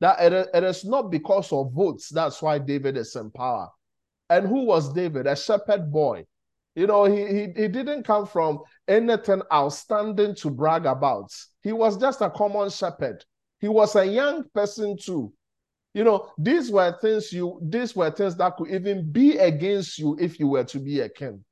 That 0.00 0.32
it, 0.32 0.48
it 0.54 0.64
is 0.64 0.86
not 0.86 1.10
because 1.10 1.52
of 1.52 1.74
votes, 1.74 2.08
that's 2.08 2.40
why 2.40 2.60
David 2.60 2.96
is 2.96 3.14
in 3.14 3.30
power. 3.30 3.68
And 4.30 4.48
who 4.48 4.64
was 4.64 4.90
David? 4.90 5.26
A 5.26 5.36
shepherd 5.36 5.92
boy 5.92 6.24
you 6.74 6.86
know, 6.86 7.04
he, 7.04 7.26
he, 7.26 7.40
he 7.56 7.68
didn't 7.68 8.04
come 8.04 8.26
from 8.26 8.60
anything 8.88 9.42
outstanding 9.52 10.34
to 10.36 10.50
brag 10.50 10.86
about. 10.86 11.30
He 11.62 11.72
was 11.72 11.96
just 11.96 12.20
a 12.20 12.30
common 12.30 12.70
shepherd. 12.70 13.24
He 13.60 13.68
was 13.68 13.94
a 13.96 14.04
young 14.04 14.44
person 14.54 14.96
too. 15.00 15.32
You 15.94 16.02
know, 16.02 16.30
these 16.36 16.72
were 16.72 16.96
things 17.00 17.32
you 17.32 17.60
these 17.62 17.94
were 17.94 18.10
things 18.10 18.36
that 18.36 18.56
could 18.56 18.70
even 18.70 19.10
be 19.10 19.38
against 19.38 19.98
you 19.98 20.16
if 20.20 20.40
you 20.40 20.48
were 20.48 20.64
to 20.64 20.80
be 20.80 21.00
a 21.00 21.08
king. 21.08 21.44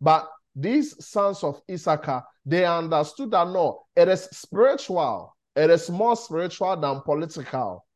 But 0.00 0.28
these 0.56 1.04
sons 1.06 1.44
of 1.44 1.60
Issachar, 1.70 2.24
they 2.44 2.64
understood 2.64 3.30
that 3.30 3.46
no, 3.46 3.84
it 3.94 4.08
is 4.08 4.24
spiritual. 4.32 5.36
It 5.54 5.70
is 5.70 5.88
more 5.88 6.16
spiritual 6.16 6.76
than 6.76 7.00
political. 7.02 7.86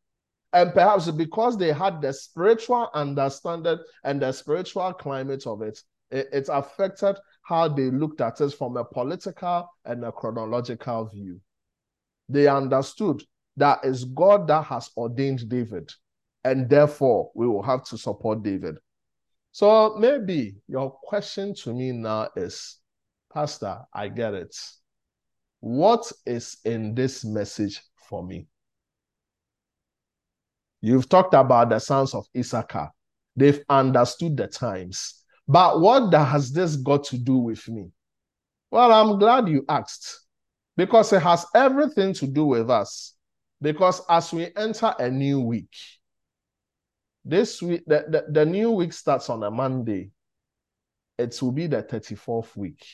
And 0.52 0.72
perhaps 0.72 1.10
because 1.10 1.58
they 1.58 1.72
had 1.72 2.00
the 2.00 2.12
spiritual 2.12 2.88
understanding 2.94 3.78
and 4.04 4.22
the 4.22 4.32
spiritual 4.32 4.92
climate 4.92 5.46
of 5.46 5.62
it, 5.62 5.80
it, 6.10 6.48
affected 6.48 7.16
how 7.42 7.68
they 7.68 7.90
looked 7.90 8.20
at 8.20 8.40
it 8.40 8.54
from 8.54 8.76
a 8.76 8.84
political 8.84 9.68
and 9.84 10.04
a 10.04 10.12
chronological 10.12 11.06
view. 11.06 11.40
They 12.28 12.46
understood 12.46 13.22
that 13.56 13.80
it's 13.82 14.04
God 14.04 14.46
that 14.48 14.64
has 14.66 14.90
ordained 14.96 15.48
David, 15.48 15.90
and 16.44 16.68
therefore 16.68 17.30
we 17.34 17.46
will 17.46 17.62
have 17.62 17.84
to 17.84 17.98
support 17.98 18.42
David. 18.42 18.78
So 19.52 19.96
maybe 19.98 20.56
your 20.68 20.90
question 20.90 21.54
to 21.62 21.74
me 21.74 21.92
now 21.92 22.28
is, 22.36 22.78
Pastor, 23.32 23.80
I 23.92 24.08
get 24.08 24.34
it. 24.34 24.56
What 25.60 26.10
is 26.24 26.58
in 26.64 26.94
this 26.94 27.24
message 27.24 27.82
for 28.08 28.24
me? 28.24 28.46
You've 30.80 31.08
talked 31.08 31.34
about 31.34 31.68
the 31.68 31.78
sons 31.78 32.14
of 32.14 32.26
Issachar. 32.36 32.90
They've 33.36 33.62
understood 33.68 34.36
the 34.36 34.46
times. 34.46 35.19
But 35.50 35.80
what 35.80 36.14
has 36.14 36.52
this 36.52 36.76
got 36.76 37.02
to 37.04 37.18
do 37.18 37.38
with 37.38 37.68
me? 37.68 37.90
Well, 38.70 38.92
I'm 38.92 39.18
glad 39.18 39.48
you 39.48 39.64
asked 39.68 40.20
because 40.76 41.12
it 41.12 41.22
has 41.22 41.44
everything 41.56 42.14
to 42.14 42.28
do 42.28 42.44
with 42.44 42.70
us. 42.70 43.16
Because 43.60 44.00
as 44.08 44.32
we 44.32 44.48
enter 44.56 44.94
a 44.96 45.10
new 45.10 45.40
week, 45.40 45.74
this 47.24 47.60
week, 47.60 47.82
the, 47.84 48.04
the, 48.08 48.26
the 48.30 48.46
new 48.46 48.70
week 48.70 48.92
starts 48.92 49.28
on 49.28 49.42
a 49.42 49.50
Monday. 49.50 50.12
It 51.18 51.36
will 51.42 51.50
be 51.50 51.66
the 51.66 51.82
34th 51.82 52.56
week. 52.56 52.86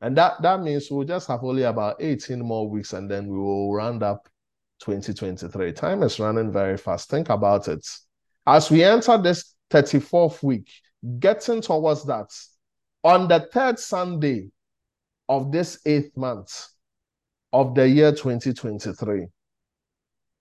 And 0.00 0.16
that, 0.16 0.40
that 0.40 0.62
means 0.62 0.90
we'll 0.90 1.06
just 1.06 1.28
have 1.28 1.44
only 1.44 1.64
about 1.64 1.96
18 2.00 2.40
more 2.40 2.70
weeks 2.70 2.94
and 2.94 3.10
then 3.10 3.28
we 3.28 3.38
will 3.38 3.74
round 3.74 4.02
up 4.02 4.30
2023. 4.80 5.74
Time 5.74 6.02
is 6.02 6.18
running 6.18 6.50
very 6.50 6.78
fast. 6.78 7.10
Think 7.10 7.28
about 7.28 7.68
it. 7.68 7.86
As 8.46 8.70
we 8.70 8.82
enter 8.82 9.18
this 9.18 9.54
34th 9.70 10.42
week, 10.42 10.70
getting 11.18 11.60
towards 11.60 12.04
that, 12.04 12.30
on 13.04 13.28
the 13.28 13.48
third 13.52 13.78
Sunday 13.78 14.50
of 15.28 15.52
this 15.52 15.78
eighth 15.86 16.16
month 16.16 16.68
of 17.52 17.74
the 17.74 17.88
year 17.88 18.12
2023, 18.12 19.26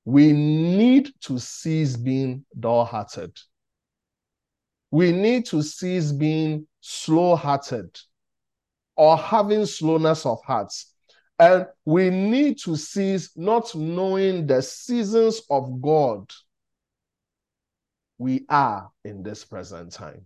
we 0.06 0.32
need 0.32 1.12
to 1.22 1.40
cease 1.40 1.96
being 1.98 2.46
dull 2.60 2.86
hearted. 2.86 3.36
We 4.92 5.12
need 5.12 5.46
to 5.48 5.62
cease 5.62 6.12
being 6.12 6.68
slow 6.80 7.36
hearted 7.36 8.00
or 8.96 9.18
having 9.18 9.66
slowness 9.66 10.26
of 10.26 10.44
hearts. 10.44 10.94
And 11.38 11.66
we 11.84 12.10
need 12.10 12.60
to 12.60 12.78
cease 12.78 13.32
not 13.36 13.76
knowing 13.76 14.48
the 14.48 14.62
seasons 14.62 15.42
of 15.50 15.82
God 15.82 16.32
we 18.18 18.46
are 18.48 18.90
in 19.04 19.22
this 19.24 19.44
present 19.44 19.92
time. 19.92 20.26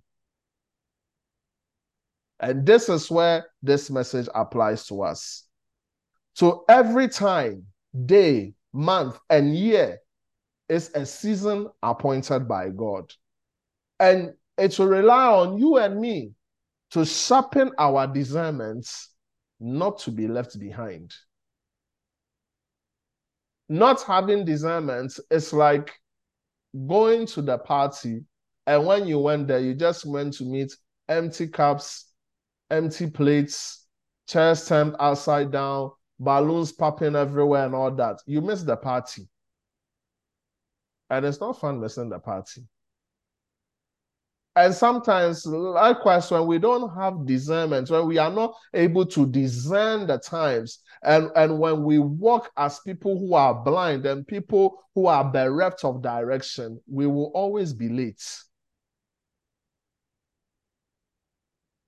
And 2.39 2.65
this 2.65 2.89
is 2.89 3.11
where 3.11 3.45
this 3.61 3.89
message 3.89 4.27
applies 4.33 4.85
to 4.87 5.03
us. 5.03 5.45
So 6.35 6.63
every 6.69 7.09
time, 7.09 7.65
day, 8.05 8.53
month, 8.71 9.19
and 9.29 9.55
year 9.55 9.99
is 10.69 10.91
a 10.95 11.05
season 11.05 11.67
appointed 11.83 12.47
by 12.47 12.69
God. 12.69 13.11
And 13.99 14.33
it 14.57 14.77
will 14.79 14.87
rely 14.87 15.25
on 15.25 15.57
you 15.57 15.77
and 15.77 15.99
me 15.99 16.31
to 16.91 17.05
sharpen 17.05 17.71
our 17.77 18.07
discernments 18.07 19.09
not 19.59 19.99
to 19.99 20.11
be 20.11 20.27
left 20.27 20.57
behind. 20.59 21.13
Not 23.67 24.01
having 24.03 24.45
discernment 24.45 25.19
is 25.29 25.53
like 25.53 25.91
going 26.87 27.25
to 27.27 27.41
the 27.41 27.57
party, 27.57 28.23
and 28.65 28.85
when 28.85 29.07
you 29.07 29.19
went 29.19 29.47
there, 29.47 29.59
you 29.59 29.73
just 29.73 30.05
went 30.05 30.33
to 30.35 30.43
meet 30.43 30.73
empty 31.07 31.47
cups, 31.47 32.08
empty 32.69 33.09
plates, 33.09 33.85
chairs 34.27 34.67
turned 34.67 34.95
upside 34.99 35.51
down, 35.51 35.91
balloons 36.19 36.71
popping 36.71 37.15
everywhere, 37.15 37.65
and 37.65 37.75
all 37.75 37.91
that. 37.91 38.17
You 38.25 38.41
miss 38.41 38.63
the 38.63 38.75
party. 38.75 39.27
And 41.09 41.25
it's 41.25 41.39
not 41.39 41.59
fun 41.59 41.79
missing 41.79 42.09
the 42.09 42.19
party. 42.19 42.67
And 44.55 44.73
sometimes, 44.73 45.45
likewise, 45.45 46.29
when 46.29 46.45
we 46.45 46.59
don't 46.59 46.93
have 46.93 47.25
discernment, 47.25 47.89
when 47.89 48.07
we 48.07 48.17
are 48.17 48.31
not 48.31 48.55
able 48.73 49.05
to 49.05 49.25
discern 49.25 50.05
the 50.05 50.17
times, 50.17 50.79
and, 51.03 51.29
and 51.35 51.59
when 51.59 51.83
we 51.83 51.99
walk 51.99 52.51
as 52.57 52.79
people 52.81 53.17
who 53.17 53.35
are 53.35 53.53
blind 53.53 54.05
and 54.05 54.27
people 54.27 54.83
who 54.95 55.05
are 55.05 55.23
bereft 55.23 55.85
of 55.85 56.01
direction, 56.01 56.79
we 56.91 57.07
will 57.07 57.31
always 57.33 57.73
be 57.73 57.87
late. 57.87 58.21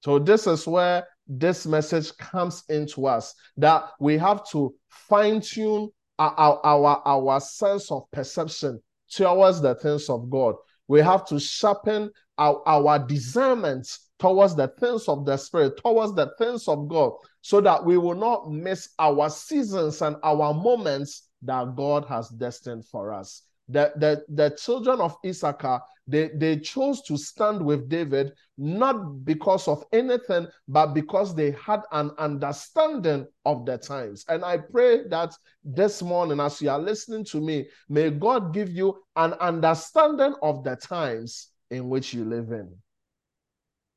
So, 0.01 0.19
this 0.19 0.47
is 0.47 0.67
where 0.67 1.07
this 1.27 1.65
message 1.65 2.15
comes 2.17 2.63
into 2.69 3.07
us 3.07 3.33
that 3.57 3.85
we 3.99 4.17
have 4.17 4.47
to 4.49 4.73
fine 4.89 5.41
tune 5.41 5.89
our, 6.19 6.59
our, 6.63 7.01
our 7.05 7.39
sense 7.39 7.91
of 7.91 8.03
perception 8.11 8.81
towards 9.11 9.61
the 9.61 9.75
things 9.75 10.09
of 10.09 10.29
God. 10.29 10.55
We 10.87 11.01
have 11.01 11.25
to 11.27 11.39
sharpen 11.39 12.11
our, 12.37 12.61
our 12.67 12.99
discernment 12.99 13.87
towards 14.19 14.55
the 14.55 14.67
things 14.79 15.07
of 15.07 15.25
the 15.25 15.37
Spirit, 15.37 15.79
towards 15.83 16.13
the 16.13 16.31
things 16.37 16.67
of 16.67 16.87
God, 16.87 17.13
so 17.41 17.61
that 17.61 17.83
we 17.83 17.97
will 17.97 18.15
not 18.15 18.51
miss 18.51 18.89
our 18.99 19.29
seasons 19.29 20.01
and 20.01 20.15
our 20.23 20.53
moments 20.53 21.29
that 21.43 21.75
God 21.75 22.05
has 22.05 22.29
destined 22.29 22.85
for 22.85 23.13
us. 23.13 23.43
The, 23.67 23.91
the, 23.95 24.23
the 24.29 24.49
children 24.51 24.99
of 24.99 25.15
Issachar, 25.25 25.81
they, 26.11 26.29
they 26.35 26.57
chose 26.59 27.01
to 27.03 27.17
stand 27.17 27.65
with 27.65 27.87
David 27.87 28.33
not 28.57 29.23
because 29.23 29.67
of 29.67 29.83
anything, 29.91 30.47
but 30.67 30.87
because 30.87 31.33
they 31.33 31.51
had 31.51 31.81
an 31.91 32.11
understanding 32.17 33.25
of 33.45 33.65
the 33.65 33.77
times. 33.77 34.25
And 34.27 34.43
I 34.43 34.57
pray 34.57 35.07
that 35.07 35.33
this 35.63 36.01
morning, 36.01 36.39
as 36.39 36.61
you 36.61 36.69
are 36.69 36.79
listening 36.79 37.25
to 37.25 37.39
me, 37.39 37.69
may 37.89 38.09
God 38.09 38.53
give 38.53 38.69
you 38.69 39.01
an 39.15 39.33
understanding 39.33 40.35
of 40.43 40.63
the 40.63 40.75
times 40.75 41.49
in 41.69 41.89
which 41.89 42.13
you 42.13 42.25
live 42.25 42.51
in. 42.51 42.69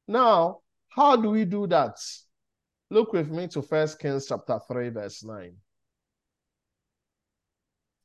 Now, 0.07 0.61
how 0.89 1.17
do 1.17 1.31
we 1.31 1.45
do 1.45 1.67
that? 1.67 1.99
Look 2.91 3.13
with 3.13 3.31
me 3.31 3.49
to 3.49 3.63
First 3.63 3.99
Kings 3.99 4.27
chapter 4.27 4.61
3, 4.69 4.91
verse 4.91 5.25
9. 5.25 5.53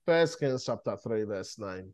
First 0.06 0.40
Kings 0.40 0.66
chapter 0.66 0.98
3, 0.98 1.24
verse 1.24 1.60
9. 1.60 1.94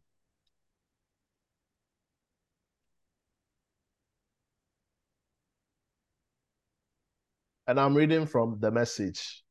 And 7.67 7.80
I'm 7.80 7.95
reading 7.95 8.28
from 8.28 8.58
the 8.60 8.71
message. 8.71 9.43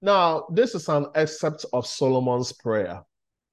Now, 0.00 0.46
this 0.50 0.74
is 0.74 0.88
an 0.88 1.06
excerpt 1.14 1.66
of 1.72 1.86
Solomon's 1.86 2.52
prayer. 2.52 3.02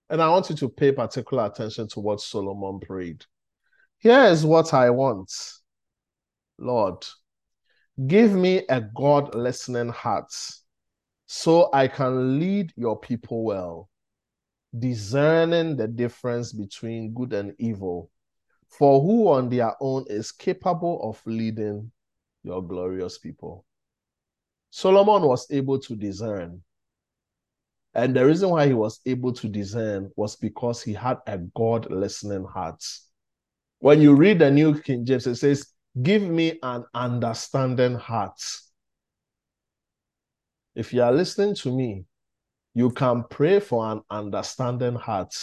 And 0.10 0.22
I 0.22 0.30
want 0.30 0.50
you 0.50 0.56
to 0.58 0.70
pay 0.70 0.92
particular 0.92 1.46
attention 1.46 1.88
to 1.90 2.00
what 2.00 2.22
Solomon 2.22 2.80
prayed. 2.80 3.26
Here 3.98 4.26
is 4.26 4.46
what 4.46 4.74
I 4.74 4.92
want 4.92 5.32
Lord, 6.58 7.06
give 8.08 8.32
me 8.32 8.64
a 8.70 8.80
God 8.80 9.36
listening 9.36 9.90
heart 9.90 10.32
so 11.26 11.70
I 11.74 11.88
can 11.88 12.40
lead 12.40 12.72
your 12.76 12.98
people 13.00 13.44
well, 13.44 13.90
discerning 14.78 15.76
the 15.76 15.88
difference 15.88 16.54
between 16.54 17.14
good 17.14 17.34
and 17.34 17.54
evil. 17.58 18.10
For 18.70 19.02
who 19.02 19.30
on 19.30 19.50
their 19.50 19.74
own 19.82 20.06
is 20.08 20.32
capable 20.32 21.02
of 21.10 21.22
leading 21.26 21.92
your 22.46 22.62
glorious 22.62 23.18
people? 23.18 23.66
Solomon 24.70 25.24
was 25.24 25.48
able 25.52 25.80
to 25.80 25.96
discern 25.96 26.62
and 27.96 28.14
the 28.14 28.26
reason 28.26 28.50
why 28.50 28.68
he 28.68 28.74
was 28.74 29.00
able 29.06 29.32
to 29.32 29.48
discern 29.48 30.12
was 30.18 30.36
because 30.36 30.84
he 30.84 30.94
had 30.94 31.18
a 31.26 31.38
God 31.38 31.90
listening 31.90 32.44
heart. 32.44 32.84
When 33.80 34.02
you 34.02 34.16
read 34.16 34.40
the 34.40 34.52
New 34.52 34.80
King 34.82 35.06
James, 35.06 35.26
it 35.26 35.36
says, 35.36 35.68
Give 36.02 36.22
me 36.22 36.60
an 36.62 36.84
understanding 36.94 37.96
heart. 37.96 38.38
If 40.76 40.94
you 40.94 41.04
are 41.04 41.14
listening 41.14 41.56
to 41.56 41.72
me, 41.72 42.04
you 42.74 42.92
can 42.92 43.24
pray 43.30 43.62
for 43.62 43.90
an 43.90 44.02
understanding 44.10 44.96
heart. 44.96 45.34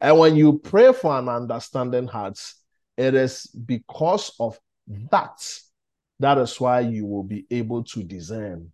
And 0.00 0.18
when 0.18 0.34
you 0.34 0.60
pray 0.60 0.94
for 0.94 1.18
an 1.18 1.28
understanding 1.28 2.06
heart, 2.06 2.40
it 2.96 3.14
is 3.14 3.44
because 3.48 4.32
of 4.40 4.58
that. 5.10 5.46
That 6.22 6.38
is 6.38 6.60
why 6.60 6.80
you 6.80 7.04
will 7.04 7.24
be 7.24 7.46
able 7.50 7.82
to 7.82 8.04
discern. 8.04 8.70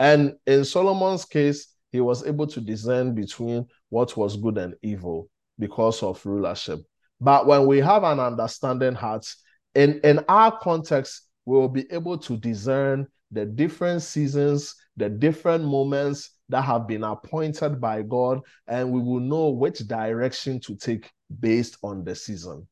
And 0.00 0.36
in 0.46 0.64
Solomon's 0.64 1.26
case, 1.26 1.68
he 1.90 2.00
was 2.00 2.26
able 2.26 2.46
to 2.46 2.62
discern 2.62 3.14
between 3.14 3.66
what 3.90 4.16
was 4.16 4.38
good 4.38 4.56
and 4.56 4.74
evil 4.80 5.28
because 5.58 6.02
of 6.02 6.24
rulership. 6.24 6.80
But 7.20 7.46
when 7.46 7.66
we 7.66 7.80
have 7.80 8.04
an 8.04 8.18
understanding 8.18 8.94
heart, 8.94 9.26
in, 9.74 10.00
in 10.02 10.24
our 10.30 10.58
context, 10.60 11.28
we 11.44 11.58
will 11.58 11.68
be 11.68 11.84
able 11.92 12.16
to 12.16 12.38
discern 12.38 13.06
the 13.30 13.44
different 13.44 14.00
seasons, 14.00 14.74
the 14.96 15.10
different 15.10 15.64
moments 15.64 16.30
that 16.48 16.62
have 16.62 16.88
been 16.88 17.04
appointed 17.04 17.82
by 17.82 18.00
God, 18.00 18.40
and 18.66 18.90
we 18.90 19.00
will 19.02 19.20
know 19.20 19.50
which 19.50 19.86
direction 19.86 20.58
to 20.60 20.74
take 20.76 21.10
based 21.38 21.76
on 21.82 22.02
the 22.02 22.14
season. 22.14 22.66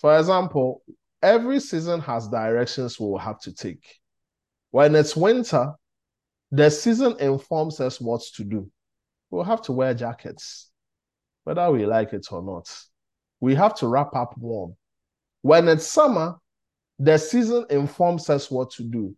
For 0.00 0.18
example, 0.18 0.82
every 1.22 1.60
season 1.60 2.00
has 2.00 2.28
directions 2.28 2.98
we 2.98 3.06
will 3.06 3.18
have 3.18 3.40
to 3.40 3.52
take. 3.52 4.00
When 4.70 4.94
it's 4.94 5.16
winter, 5.16 5.72
the 6.50 6.70
season 6.70 7.16
informs 7.20 7.80
us 7.80 8.00
what 8.00 8.22
to 8.34 8.44
do. 8.44 8.70
We'll 9.30 9.44
have 9.44 9.62
to 9.62 9.72
wear 9.72 9.94
jackets, 9.94 10.70
whether 11.44 11.70
we 11.70 11.86
like 11.86 12.12
it 12.12 12.26
or 12.30 12.42
not. 12.42 12.72
We 13.40 13.54
have 13.54 13.74
to 13.76 13.88
wrap 13.88 14.14
up 14.14 14.36
warm. 14.38 14.76
When 15.42 15.68
it's 15.68 15.86
summer, 15.86 16.36
the 16.98 17.16
season 17.18 17.64
informs 17.70 18.28
us 18.28 18.50
what 18.50 18.70
to 18.72 18.82
do. 18.82 19.14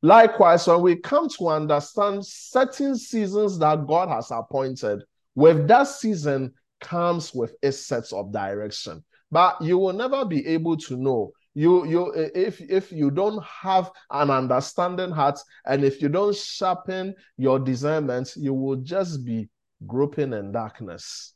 Likewise, 0.00 0.66
when 0.66 0.80
we 0.80 0.96
come 0.96 1.28
to 1.28 1.48
understand 1.48 2.24
certain 2.24 2.96
seasons 2.96 3.58
that 3.58 3.86
God 3.86 4.08
has 4.08 4.30
appointed, 4.30 5.02
with 5.34 5.66
that 5.68 5.88
season 5.88 6.54
comes 6.80 7.34
with 7.34 7.54
its 7.62 7.84
sets 7.84 8.12
of 8.12 8.32
direction. 8.32 9.04
But 9.30 9.60
you 9.60 9.78
will 9.78 9.92
never 9.92 10.24
be 10.24 10.46
able 10.46 10.76
to 10.78 10.96
know. 10.96 11.32
You, 11.58 11.86
you, 11.86 12.12
if 12.14 12.60
if 12.60 12.92
you 12.92 13.10
don't 13.10 13.42
have 13.42 13.90
an 14.12 14.30
understanding 14.30 15.10
heart, 15.10 15.40
and 15.66 15.82
if 15.82 16.00
you 16.00 16.08
don't 16.08 16.36
sharpen 16.36 17.16
your 17.36 17.58
discernment, 17.58 18.32
you 18.36 18.54
will 18.54 18.76
just 18.76 19.24
be 19.24 19.48
groping 19.84 20.34
in 20.34 20.52
darkness, 20.52 21.34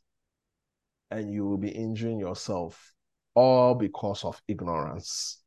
and 1.11 1.33
you 1.33 1.45
will 1.45 1.57
be 1.57 1.71
injuring 1.71 2.21
yourself, 2.21 2.93
all 3.35 3.75
because 3.75 4.23
of 4.23 4.41
ignorance. 4.47 5.41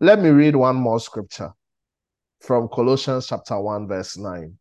Let 0.00 0.20
me 0.20 0.30
read 0.30 0.56
one 0.56 0.76
more 0.76 1.00
scripture 1.00 1.52
from 2.40 2.68
Colossians 2.68 3.26
chapter 3.26 3.60
1, 3.60 3.88
verse 3.88 4.16
9. 4.16 4.56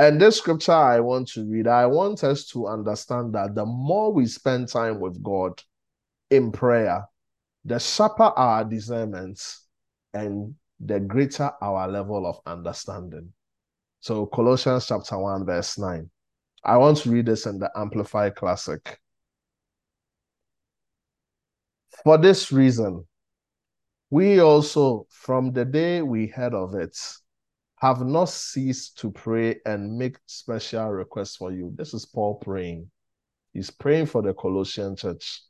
And 0.00 0.20
this 0.20 0.38
scripture 0.38 0.72
I 0.72 0.98
want 0.98 1.28
to 1.34 1.44
read, 1.44 1.68
I 1.68 1.86
want 1.86 2.24
us 2.24 2.46
to 2.48 2.66
understand 2.66 3.32
that 3.36 3.54
the 3.54 3.64
more 3.64 4.12
we 4.12 4.26
spend 4.26 4.66
time 4.66 4.98
with 4.98 5.22
God 5.22 5.62
in 6.32 6.50
prayer, 6.50 7.04
the 7.66 7.80
sharper 7.80 8.32
our 8.36 8.64
discernment 8.64 9.42
and 10.14 10.54
the 10.78 11.00
greater 11.00 11.50
our 11.60 11.88
level 11.88 12.24
of 12.24 12.40
understanding. 12.46 13.32
So, 13.98 14.26
Colossians 14.26 14.86
chapter 14.86 15.18
1, 15.18 15.44
verse 15.44 15.76
9. 15.76 16.08
I 16.64 16.76
want 16.76 16.98
to 16.98 17.10
read 17.10 17.26
this 17.26 17.46
in 17.46 17.58
the 17.58 17.70
Amplified 17.76 18.36
Classic. 18.36 19.00
For 22.04 22.16
this 22.18 22.52
reason, 22.52 23.04
we 24.10 24.40
also, 24.40 25.06
from 25.10 25.52
the 25.52 25.64
day 25.64 26.02
we 26.02 26.28
heard 26.28 26.54
of 26.54 26.74
it, 26.74 26.96
have 27.80 28.00
not 28.06 28.28
ceased 28.28 28.98
to 28.98 29.10
pray 29.10 29.56
and 29.66 29.98
make 29.98 30.18
special 30.26 30.88
requests 30.90 31.36
for 31.36 31.52
you. 31.52 31.72
This 31.74 31.94
is 31.94 32.06
Paul 32.06 32.36
praying. 32.36 32.88
He's 33.52 33.70
praying 33.70 34.06
for 34.06 34.22
the 34.22 34.34
Colossian 34.34 34.94
church. 34.94 35.42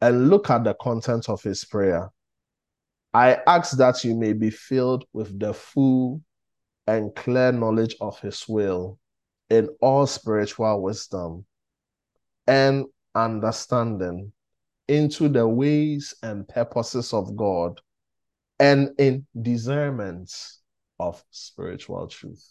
And 0.00 0.28
look 0.28 0.50
at 0.50 0.64
the 0.64 0.74
content 0.74 1.28
of 1.28 1.42
his 1.42 1.64
prayer. 1.64 2.10
I 3.14 3.38
ask 3.46 3.76
that 3.78 4.04
you 4.04 4.14
may 4.14 4.34
be 4.34 4.50
filled 4.50 5.04
with 5.12 5.38
the 5.40 5.54
full 5.54 6.20
and 6.86 7.14
clear 7.14 7.50
knowledge 7.50 7.96
of 8.00 8.20
his 8.20 8.46
will 8.46 8.98
in 9.48 9.68
all 9.80 10.06
spiritual 10.06 10.82
wisdom 10.82 11.46
and 12.46 12.84
understanding 13.14 14.32
into 14.88 15.28
the 15.28 15.46
ways 15.48 16.14
and 16.22 16.46
purposes 16.46 17.12
of 17.12 17.34
God 17.36 17.80
and 18.58 18.90
in 18.98 19.26
discernment 19.40 20.32
of 20.98 21.22
spiritual 21.30 22.06
truth 22.06 22.46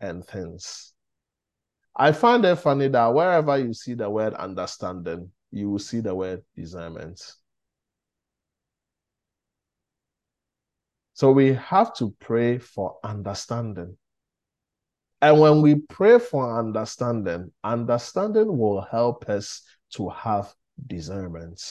and 0.00 0.24
things. 0.24 0.92
I 1.96 2.12
find 2.12 2.44
it 2.44 2.56
funny 2.56 2.88
that 2.88 3.14
wherever 3.14 3.58
you 3.58 3.72
see 3.72 3.94
the 3.94 4.08
word 4.08 4.34
understanding, 4.34 5.30
you 5.56 5.70
will 5.70 5.78
see 5.78 6.00
the 6.00 6.14
word 6.14 6.42
discernment. 6.54 7.20
So 11.14 11.32
we 11.32 11.54
have 11.54 11.94
to 11.96 12.14
pray 12.20 12.58
for 12.58 12.98
understanding. 13.02 13.96
And 15.22 15.40
when 15.40 15.62
we 15.62 15.76
pray 15.76 16.18
for 16.18 16.58
understanding, 16.58 17.52
understanding 17.64 18.58
will 18.58 18.82
help 18.82 19.28
us 19.30 19.62
to 19.94 20.10
have 20.10 20.54
discernment 20.86 21.62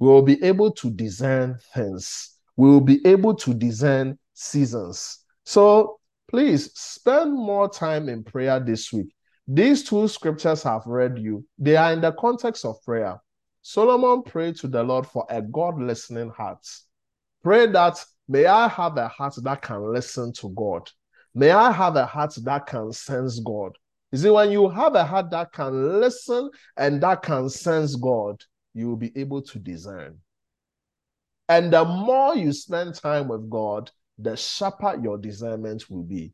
we 0.00 0.08
will 0.08 0.22
be 0.22 0.42
able 0.42 0.72
to 0.72 0.90
discern 0.90 1.58
things. 1.74 2.36
We 2.56 2.68
will 2.68 2.80
be 2.80 3.06
able 3.06 3.34
to 3.36 3.54
discern 3.54 4.18
seasons. 4.32 5.18
So 5.44 6.00
please 6.28 6.72
spend 6.74 7.34
more 7.34 7.68
time 7.68 8.08
in 8.08 8.24
prayer 8.24 8.58
this 8.58 8.92
week. 8.92 9.14
These 9.52 9.82
two 9.82 10.06
scriptures 10.06 10.64
I've 10.64 10.86
read 10.86 11.18
you, 11.18 11.44
they 11.58 11.74
are 11.74 11.92
in 11.92 12.00
the 12.00 12.12
context 12.12 12.64
of 12.64 12.80
prayer. 12.84 13.20
Solomon 13.62 14.22
prayed 14.22 14.54
to 14.58 14.68
the 14.68 14.80
Lord 14.80 15.08
for 15.08 15.26
a 15.28 15.42
God 15.42 15.82
listening 15.82 16.30
heart. 16.30 16.64
Pray 17.42 17.66
that 17.66 17.98
may 18.28 18.46
I 18.46 18.68
have 18.68 18.96
a 18.96 19.08
heart 19.08 19.34
that 19.42 19.60
can 19.60 19.92
listen 19.92 20.32
to 20.34 20.50
God. 20.50 20.88
May 21.34 21.50
I 21.50 21.72
have 21.72 21.96
a 21.96 22.06
heart 22.06 22.32
that 22.44 22.66
can 22.66 22.92
sense 22.92 23.40
God. 23.40 23.72
You 24.12 24.18
see, 24.18 24.30
when 24.30 24.52
you 24.52 24.68
have 24.68 24.94
a 24.94 25.04
heart 25.04 25.32
that 25.32 25.52
can 25.52 26.00
listen 26.00 26.48
and 26.76 27.00
that 27.02 27.22
can 27.22 27.50
sense 27.50 27.96
God, 27.96 28.40
you 28.72 28.90
will 28.90 28.96
be 28.96 29.10
able 29.16 29.42
to 29.42 29.58
discern. 29.58 30.18
And 31.48 31.72
the 31.72 31.84
more 31.84 32.36
you 32.36 32.52
spend 32.52 32.94
time 32.94 33.26
with 33.26 33.50
God, 33.50 33.90
the 34.16 34.36
sharper 34.36 34.96
your 35.02 35.18
discernment 35.18 35.90
will 35.90 36.04
be. 36.04 36.32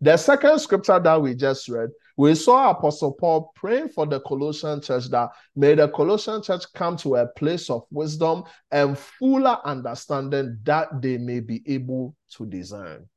The 0.00 0.16
second 0.16 0.58
scripture 0.58 0.98
that 1.00 1.22
we 1.22 1.34
just 1.34 1.68
read, 1.68 1.90
we 2.16 2.34
saw 2.34 2.70
Apostle 2.70 3.12
Paul 3.12 3.52
praying 3.54 3.88
for 3.88 4.06
the 4.06 4.20
Colossian 4.20 4.80
church 4.80 5.08
that 5.10 5.30
may 5.56 5.74
the 5.74 5.88
Colossian 5.88 6.42
church 6.42 6.64
come 6.74 6.96
to 6.98 7.16
a 7.16 7.26
place 7.26 7.70
of 7.70 7.84
wisdom 7.90 8.44
and 8.70 8.98
fuller 8.98 9.58
understanding 9.64 10.58
that 10.64 11.00
they 11.00 11.18
may 11.18 11.40
be 11.40 11.62
able 11.66 12.14
to 12.36 12.46
discern. 12.46 13.08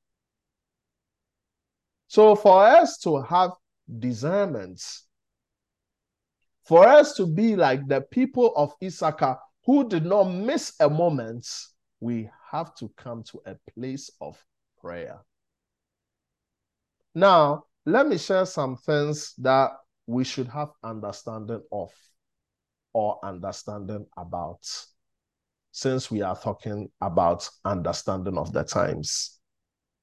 So, 2.08 2.36
for 2.36 2.66
us 2.66 2.98
to 3.00 3.22
have 3.22 3.52
discernment, 4.00 4.82
for 6.64 6.88
us 6.88 7.14
to 7.16 7.26
be 7.26 7.56
like 7.56 7.88
the 7.88 8.02
people 8.02 8.54
of 8.56 8.74
Issachar 8.84 9.38
who 9.66 9.88
did 9.88 10.06
not 10.06 10.24
miss 10.26 10.74
a 10.80 10.90
moment, 10.90 11.46
we 12.00 12.30
have 12.52 12.74
to 12.76 12.90
come 12.96 13.24
to 13.24 13.42
a 13.46 13.56
place 13.74 14.10
of 14.22 14.42
prayer. 14.80 15.20
Now, 17.18 17.64
let 17.88 18.08
me 18.08 18.20
share 18.20 18.46
some 18.46 18.78
things 18.78 19.34
that 19.40 19.72
we 20.06 20.24
should 20.24 20.48
have 20.50 20.70
understanding 20.84 21.64
of 21.72 21.90
or 22.94 23.18
understanding 23.24 24.06
about 24.16 24.60
since 25.72 26.12
we 26.12 26.22
are 26.22 26.38
talking 26.38 26.92
about 27.02 27.50
understanding 27.66 28.38
of 28.38 28.54
the 28.54 28.64
times. 28.64 29.40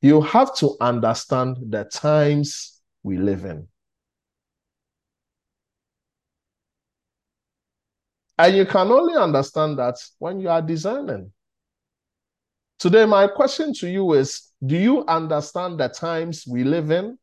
You 0.02 0.22
have 0.22 0.56
to 0.56 0.76
understand 0.80 1.58
the 1.68 1.84
times 1.84 2.80
we 3.04 3.16
live 3.16 3.44
in. 3.44 3.68
And 8.38 8.56
you 8.56 8.66
can 8.66 8.88
only 8.88 9.14
understand 9.14 9.78
that 9.78 9.98
when 10.18 10.40
you 10.40 10.48
are 10.48 10.60
discerning. 10.60 11.30
Today, 12.78 13.06
my 13.06 13.26
question 13.28 13.72
to 13.74 13.88
you 13.88 14.12
is 14.14 14.52
Do 14.64 14.76
you 14.76 15.04
understand 15.06 15.80
the 15.80 15.88
times 15.88 16.44
we 16.46 16.64
live 16.64 16.90
in? 16.90 17.18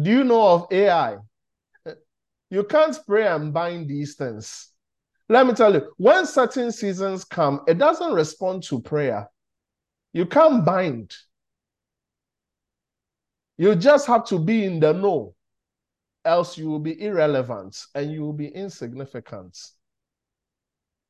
Do 0.00 0.10
you 0.10 0.24
know 0.24 0.46
of 0.48 0.66
AI? 0.70 1.16
You 2.50 2.64
can't 2.64 2.96
pray 3.06 3.26
and 3.26 3.52
bind 3.52 3.88
these 3.88 4.14
things. 4.14 4.70
Let 5.28 5.46
me 5.46 5.54
tell 5.54 5.74
you, 5.74 5.92
when 5.96 6.26
certain 6.26 6.70
seasons 6.70 7.24
come, 7.24 7.62
it 7.66 7.78
doesn't 7.78 8.12
respond 8.12 8.62
to 8.64 8.80
prayer. 8.80 9.28
You 10.12 10.26
can't 10.26 10.64
bind. 10.64 11.12
You 13.58 13.74
just 13.74 14.06
have 14.06 14.24
to 14.26 14.38
be 14.38 14.64
in 14.64 14.78
the 14.80 14.92
know, 14.92 15.34
else 16.24 16.56
you 16.56 16.68
will 16.68 16.78
be 16.78 17.00
irrelevant 17.02 17.76
and 17.94 18.12
you 18.12 18.20
will 18.20 18.32
be 18.32 18.48
insignificant. 18.48 19.58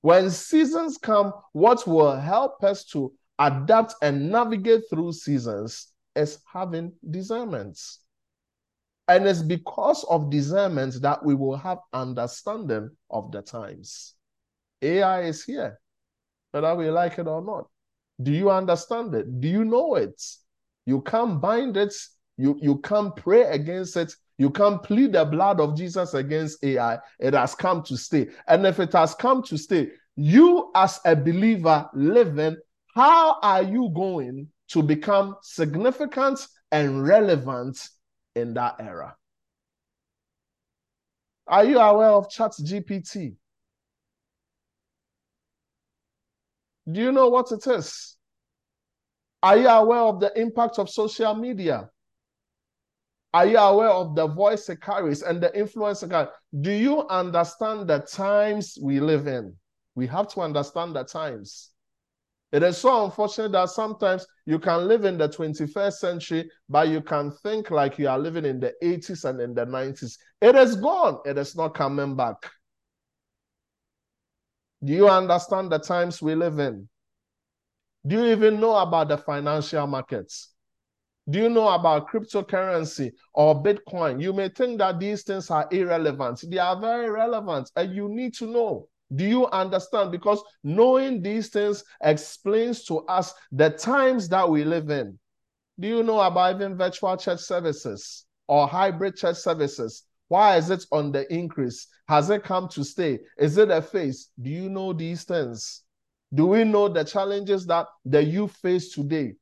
When 0.06 0.30
seasons 0.30 0.98
come, 0.98 1.32
what 1.50 1.84
will 1.84 2.14
help 2.14 2.62
us 2.62 2.84
to 2.90 3.12
adapt 3.40 3.96
and 4.02 4.30
navigate 4.30 4.82
through 4.88 5.14
seasons 5.14 5.88
is 6.14 6.38
having 6.46 6.92
discernment. 7.10 7.76
And 9.08 9.26
it's 9.26 9.42
because 9.42 10.04
of 10.04 10.30
discernment 10.30 11.02
that 11.02 11.24
we 11.24 11.34
will 11.34 11.56
have 11.56 11.78
understanding 11.92 12.90
of 13.10 13.32
the 13.32 13.42
times. 13.42 14.14
AI 14.80 15.22
is 15.22 15.42
here, 15.42 15.80
whether 16.52 16.76
we 16.76 16.88
like 16.88 17.18
it 17.18 17.26
or 17.26 17.42
not. 17.42 17.66
Do 18.22 18.30
you 18.30 18.48
understand 18.48 19.12
it? 19.12 19.40
Do 19.40 19.48
you 19.48 19.64
know 19.64 19.96
it? 19.96 20.22
You 20.84 21.00
can't 21.00 21.40
bind 21.40 21.76
it. 21.76 21.92
You, 22.36 22.56
you 22.62 22.78
can't 22.78 23.16
pray 23.16 23.42
against 23.42 23.96
it. 23.96 24.14
You 24.38 24.50
can't 24.50 24.82
plead 24.82 25.12
the 25.12 25.24
blood 25.24 25.60
of 25.60 25.76
Jesus 25.76 26.14
against 26.14 26.62
AI. 26.62 26.98
It 27.18 27.34
has 27.34 27.54
come 27.54 27.82
to 27.84 27.96
stay. 27.96 28.28
And 28.46 28.66
if 28.66 28.78
it 28.80 28.92
has 28.92 29.14
come 29.14 29.42
to 29.44 29.56
stay, 29.56 29.90
you 30.14 30.70
as 30.74 31.00
a 31.04 31.16
believer 31.16 31.88
living, 31.94 32.56
how 32.94 33.38
are 33.40 33.62
you 33.62 33.90
going 33.94 34.48
to 34.68 34.82
become 34.82 35.36
significant 35.42 36.46
and 36.70 37.06
relevant 37.06 37.78
in 38.34 38.54
that 38.54 38.76
era? 38.78 39.16
Are 41.46 41.64
you 41.64 41.78
aware 41.78 42.10
of 42.10 42.28
Chat 42.28 42.52
GPT? 42.52 43.36
Do 46.90 47.00
you 47.00 47.12
know 47.12 47.28
what 47.28 47.50
it 47.52 47.66
is? 47.66 48.16
Are 49.42 49.56
you 49.56 49.68
aware 49.68 50.00
of 50.00 50.20
the 50.20 50.38
impact 50.38 50.78
of 50.78 50.90
social 50.90 51.34
media? 51.34 51.90
Are 53.34 53.46
you 53.46 53.58
aware 53.58 53.90
of 53.90 54.14
the 54.14 54.26
voice 54.26 54.68
it 54.68 54.80
carries 54.80 55.22
and 55.22 55.40
the 55.42 55.56
influence 55.58 56.02
it 56.02 56.10
carries? 56.10 56.28
Do 56.60 56.70
you 56.70 57.06
understand 57.08 57.88
the 57.88 57.98
times 57.98 58.78
we 58.80 59.00
live 59.00 59.26
in? 59.26 59.54
We 59.94 60.06
have 60.06 60.28
to 60.28 60.40
understand 60.40 60.96
the 60.96 61.04
times. 61.04 61.70
It 62.52 62.62
is 62.62 62.78
so 62.78 63.04
unfortunate 63.04 63.52
that 63.52 63.70
sometimes 63.70 64.26
you 64.46 64.58
can 64.58 64.86
live 64.86 65.04
in 65.04 65.18
the 65.18 65.28
21st 65.28 65.98
century, 65.98 66.50
but 66.68 66.88
you 66.88 67.02
can 67.02 67.32
think 67.42 67.70
like 67.70 67.98
you 67.98 68.08
are 68.08 68.18
living 68.18 68.44
in 68.44 68.60
the 68.60 68.72
80s 68.82 69.24
and 69.24 69.40
in 69.40 69.52
the 69.52 69.66
90s. 69.66 70.16
It 70.40 70.54
is 70.54 70.76
gone, 70.76 71.18
it 71.26 71.36
is 71.36 71.56
not 71.56 71.74
coming 71.74 72.14
back. 72.14 72.36
Do 74.84 74.92
you 74.92 75.08
understand 75.08 75.72
the 75.72 75.78
times 75.78 76.22
we 76.22 76.34
live 76.34 76.58
in? 76.58 76.88
Do 78.06 78.16
you 78.16 78.32
even 78.32 78.60
know 78.60 78.76
about 78.76 79.08
the 79.08 79.18
financial 79.18 79.86
markets? 79.86 80.55
Do 81.28 81.40
you 81.40 81.48
know 81.48 81.68
about 81.68 82.08
cryptocurrency 82.08 83.10
or 83.34 83.60
Bitcoin? 83.60 84.22
You 84.22 84.32
may 84.32 84.48
think 84.48 84.78
that 84.78 85.00
these 85.00 85.24
things 85.24 85.50
are 85.50 85.68
irrelevant. 85.72 86.44
They 86.48 86.58
are 86.58 86.80
very 86.80 87.10
relevant, 87.10 87.70
and 87.74 87.92
you 87.92 88.08
need 88.08 88.34
to 88.34 88.46
know. 88.46 88.88
Do 89.14 89.24
you 89.24 89.46
understand? 89.48 90.12
Because 90.12 90.42
knowing 90.62 91.22
these 91.22 91.48
things 91.48 91.82
explains 92.02 92.84
to 92.84 92.98
us 93.06 93.34
the 93.50 93.70
times 93.70 94.28
that 94.28 94.48
we 94.48 94.64
live 94.64 94.90
in. 94.90 95.18
Do 95.78 95.88
you 95.88 96.02
know 96.02 96.20
about 96.20 96.56
even 96.56 96.76
virtual 96.76 97.16
church 97.16 97.40
services 97.40 98.24
or 98.46 98.68
hybrid 98.68 99.16
church 99.16 99.36
services? 99.36 100.04
Why 100.28 100.56
is 100.56 100.70
it 100.70 100.84
on 100.90 101.12
the 101.12 101.32
increase? 101.32 101.86
Has 102.08 102.30
it 102.30 102.44
come 102.44 102.68
to 102.68 102.84
stay? 102.84 103.18
Is 103.38 103.58
it 103.58 103.70
a 103.70 103.82
phase? 103.82 104.30
Do 104.40 104.50
you 104.50 104.68
know 104.68 104.92
these 104.92 105.24
things? 105.24 105.82
Do 106.32 106.46
we 106.46 106.64
know 106.64 106.88
the 106.88 107.04
challenges 107.04 107.66
that 107.66 107.86
the 108.04 108.22
youth 108.22 108.52
face 108.62 108.92
today? 108.92 109.34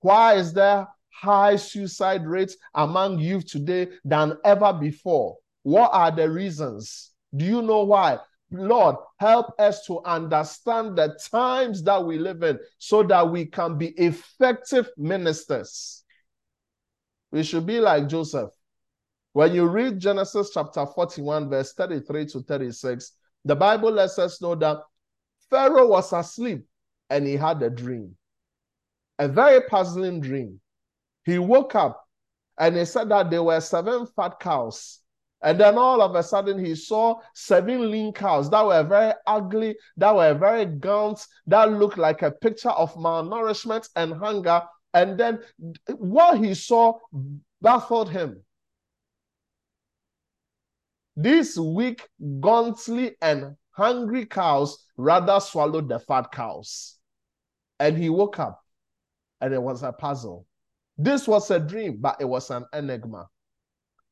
Why 0.00 0.34
is 0.34 0.52
there 0.52 0.86
high 1.10 1.56
suicide 1.56 2.26
rates 2.26 2.56
among 2.74 3.18
youth 3.18 3.46
today 3.46 3.88
than 4.04 4.36
ever 4.44 4.72
before? 4.72 5.36
What 5.62 5.90
are 5.92 6.10
the 6.10 6.30
reasons? 6.30 7.10
Do 7.36 7.44
you 7.44 7.62
know 7.62 7.84
why? 7.84 8.18
Lord, 8.50 8.96
help 9.18 9.52
us 9.58 9.84
to 9.86 10.02
understand 10.04 10.96
the 10.96 11.18
times 11.30 11.82
that 11.82 12.02
we 12.02 12.18
live 12.18 12.42
in 12.42 12.58
so 12.78 13.02
that 13.02 13.28
we 13.30 13.44
can 13.44 13.76
be 13.76 13.88
effective 13.88 14.88
ministers. 14.96 16.04
We 17.30 17.42
should 17.42 17.66
be 17.66 17.80
like 17.80 18.08
Joseph. 18.08 18.50
When 19.34 19.54
you 19.54 19.66
read 19.66 19.98
Genesis 19.98 20.50
chapter 20.54 20.86
41, 20.86 21.50
verse 21.50 21.74
33 21.74 22.26
to 22.26 22.40
36, 22.40 23.12
the 23.44 23.54
Bible 23.54 23.92
lets 23.92 24.18
us 24.18 24.40
know 24.40 24.54
that 24.54 24.78
Pharaoh 25.50 25.88
was 25.88 26.12
asleep 26.12 26.66
and 27.10 27.26
he 27.26 27.36
had 27.36 27.62
a 27.62 27.70
dream, 27.70 28.16
a 29.18 29.28
very 29.28 29.60
puzzling 29.62 30.20
dream. 30.20 30.60
He 31.24 31.38
woke 31.38 31.74
up 31.74 32.04
and 32.58 32.76
he 32.76 32.84
said 32.84 33.08
that 33.10 33.30
there 33.30 33.42
were 33.42 33.60
seven 33.60 34.06
fat 34.06 34.40
cows 34.40 35.00
and 35.40 35.60
then 35.60 35.78
all 35.78 36.02
of 36.02 36.14
a 36.16 36.22
sudden, 36.22 36.64
he 36.64 36.74
saw 36.74 37.20
seven 37.34 37.90
lean 37.90 38.12
cows 38.12 38.50
that 38.50 38.64
were 38.64 38.82
very 38.82 39.12
ugly, 39.26 39.76
that 39.96 40.14
were 40.14 40.34
very 40.34 40.66
gaunt, 40.66 41.24
that 41.46 41.72
looked 41.72 41.98
like 41.98 42.22
a 42.22 42.32
picture 42.32 42.70
of 42.70 42.94
malnourishment 42.94 43.88
and 43.94 44.14
hunger. 44.14 44.62
And 44.94 45.18
then 45.18 45.40
what 45.96 46.38
he 46.38 46.54
saw 46.54 46.98
baffled 47.62 48.10
him. 48.10 48.42
These 51.16 51.58
weak, 51.58 52.08
gauntly, 52.40 53.16
and 53.20 53.56
hungry 53.70 54.26
cows 54.26 54.84
rather 54.96 55.38
swallowed 55.38 55.88
the 55.88 56.00
fat 56.00 56.32
cows. 56.32 56.96
And 57.78 57.96
he 57.96 58.08
woke 58.08 58.40
up, 58.40 58.60
and 59.40 59.54
it 59.54 59.62
was 59.62 59.82
a 59.82 59.92
puzzle. 59.92 60.46
This 60.96 61.28
was 61.28 61.50
a 61.50 61.60
dream, 61.60 61.98
but 62.00 62.16
it 62.20 62.24
was 62.24 62.50
an 62.50 62.64
enigma. 62.72 63.28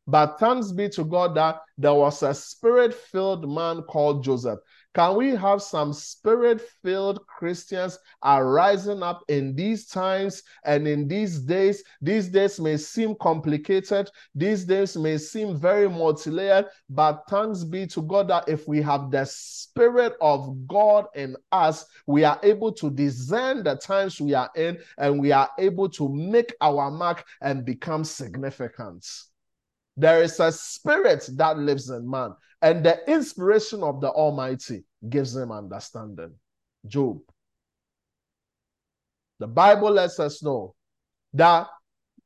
But 0.07 0.39
thanks 0.39 0.71
be 0.71 0.89
to 0.91 1.05
God 1.05 1.35
that 1.35 1.63
there 1.77 1.95
was 1.95 2.23
a 2.23 2.33
spirit 2.33 2.95
filled 2.95 3.49
man 3.51 3.83
called 3.83 4.23
Joseph. 4.23 4.61
Can 4.97 5.15
we 5.15 5.37
have 5.37 5.61
some 5.61 5.93
spirit 5.93 6.59
filled 6.83 7.27
Christians 7.27 7.99
arising 8.25 9.03
up 9.03 9.25
in 9.29 9.55
these 9.55 9.89
times 9.89 10.43
and 10.65 10.89
in 10.89 11.07
these 11.07 11.39
days? 11.39 11.85
These 12.01 12.31
days 12.31 12.59
may 12.59 12.79
seem 12.79 13.15
complicated, 13.21 14.11
these 14.35 14.65
days 14.65 14.97
may 14.97 15.19
seem 15.19 15.55
very 15.55 15.87
multi 15.87 16.31
layered, 16.31 16.69
but 16.89 17.25
thanks 17.29 17.63
be 17.63 17.87
to 17.89 18.01
God 18.01 18.29
that 18.29 18.49
if 18.49 18.67
we 18.67 18.81
have 18.81 19.11
the 19.11 19.27
spirit 19.27 20.15
of 20.23 20.67
God 20.67 21.09
in 21.15 21.37
us, 21.53 21.85
we 22.07 22.25
are 22.25 22.41
able 22.43 22.73
to 22.73 22.89
discern 22.89 23.65
the 23.65 23.77
times 23.77 24.19
we 24.19 24.33
are 24.33 24.51
in 24.57 24.79
and 24.97 25.21
we 25.21 25.31
are 25.31 25.51
able 25.59 25.91
to 25.91 26.09
make 26.09 26.55
our 26.63 26.91
mark 26.91 27.23
and 27.43 27.67
become 27.67 28.03
significant. 28.03 29.07
There 29.97 30.23
is 30.23 30.39
a 30.41 30.53
spirit 30.53 31.29
that 31.35 31.59
lives 31.59 31.89
in 31.91 32.09
man, 32.09 32.35
and 32.61 32.85
the 32.85 32.99
inspiration 33.11 33.83
of 33.83 34.01
the 34.01 34.11
Almighty 34.11 34.85
gives 35.09 35.35
him 35.35 35.53
understanding. 35.53 36.35
Job. 36.87 37.21
The 39.39 39.47
Bible 39.47 39.91
lets 39.91 40.19
us 40.21 40.43
know 40.43 40.75
that 41.35 41.69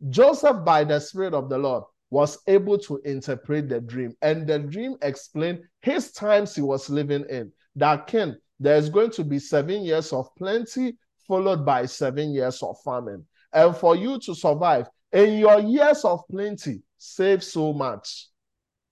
Joseph, 0.09 0.64
by 0.64 0.85
the 0.85 0.98
Spirit 1.00 1.35
of 1.35 1.48
the 1.48 1.59
Lord, 1.59 1.85
was 2.11 2.38
able 2.46 2.78
to 2.78 3.00
interpret 3.04 3.68
the 3.68 3.80
dream, 3.80 4.14
and 4.22 4.46
the 4.46 4.59
dream 4.59 4.96
explained 5.02 5.61
his 5.83 6.12
times 6.12 6.54
he 6.54 6.62
was 6.62 6.90
living 6.90 7.24
in. 7.30 7.52
That 7.76 8.06
king, 8.06 8.37
there's 8.59 8.90
going 8.90 9.11
to 9.12 9.24
be 9.24 9.38
seven 9.38 9.83
years 9.83 10.12
of 10.12 10.28
plenty, 10.37 10.96
followed 11.26 11.64
by 11.64 11.87
seven 11.87 12.33
years 12.33 12.62
of 12.62 12.76
famine. 12.83 13.24
And 13.52 13.76
for 13.76 13.94
you 13.94 14.18
to 14.20 14.35
survive 14.35 14.88
in 15.12 15.38
your 15.38 15.61
years 15.61 16.04
of 16.04 16.22
plenty, 16.30 16.83
save 17.00 17.42
so 17.42 17.72
much 17.72 18.28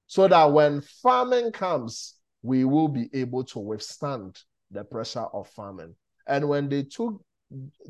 so 0.07 0.27
that 0.27 0.51
when 0.51 0.81
famine 0.81 1.53
comes, 1.53 2.15
we 2.43 2.65
will 2.65 2.89
be 2.89 3.11
able 3.13 3.45
to 3.45 3.59
withstand 3.59 4.39
the 4.71 4.83
pressure 4.83 5.27
of 5.35 5.47
famine. 5.49 5.95
And 6.27 6.49
when 6.49 6.69
they 6.71 6.85
took 6.85 7.21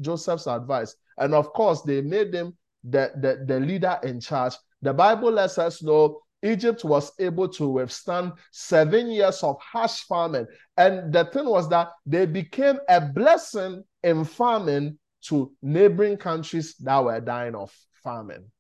Joseph's 0.01 0.49
advice, 0.49 0.97
and 1.19 1.35
of 1.35 1.53
course, 1.53 1.83
they 1.83 2.01
made 2.01 2.35
him 2.35 2.57
the, 2.83 3.13
the, 3.17 3.45
the 3.47 3.61
leader 3.61 3.99
in 4.03 4.21
charge, 4.21 4.55
the 4.83 4.93
Bible 4.93 5.31
lets 5.31 5.59
us 5.59 5.83
know 5.83 6.21
Egypt 6.43 6.85
was 6.85 7.13
able 7.21 7.49
to 7.51 7.69
withstand 7.69 8.33
seven 8.51 9.11
years 9.11 9.43
of 9.45 9.57
harsh 9.61 10.01
famine. 10.03 10.47
And 10.77 11.13
the 11.13 11.25
thing 11.27 11.47
was 11.47 11.69
that 11.69 11.91
they 12.07 12.27
became 12.27 12.79
a 12.89 13.01
blessing 13.01 13.85
in 14.03 14.25
famine 14.25 14.99
to 15.27 15.53
neighboring 15.63 16.17
countries 16.17 16.75
that 16.77 17.05
were 17.05 17.21
dying 17.21 17.55
of 17.55 17.73
famine. 18.03 18.51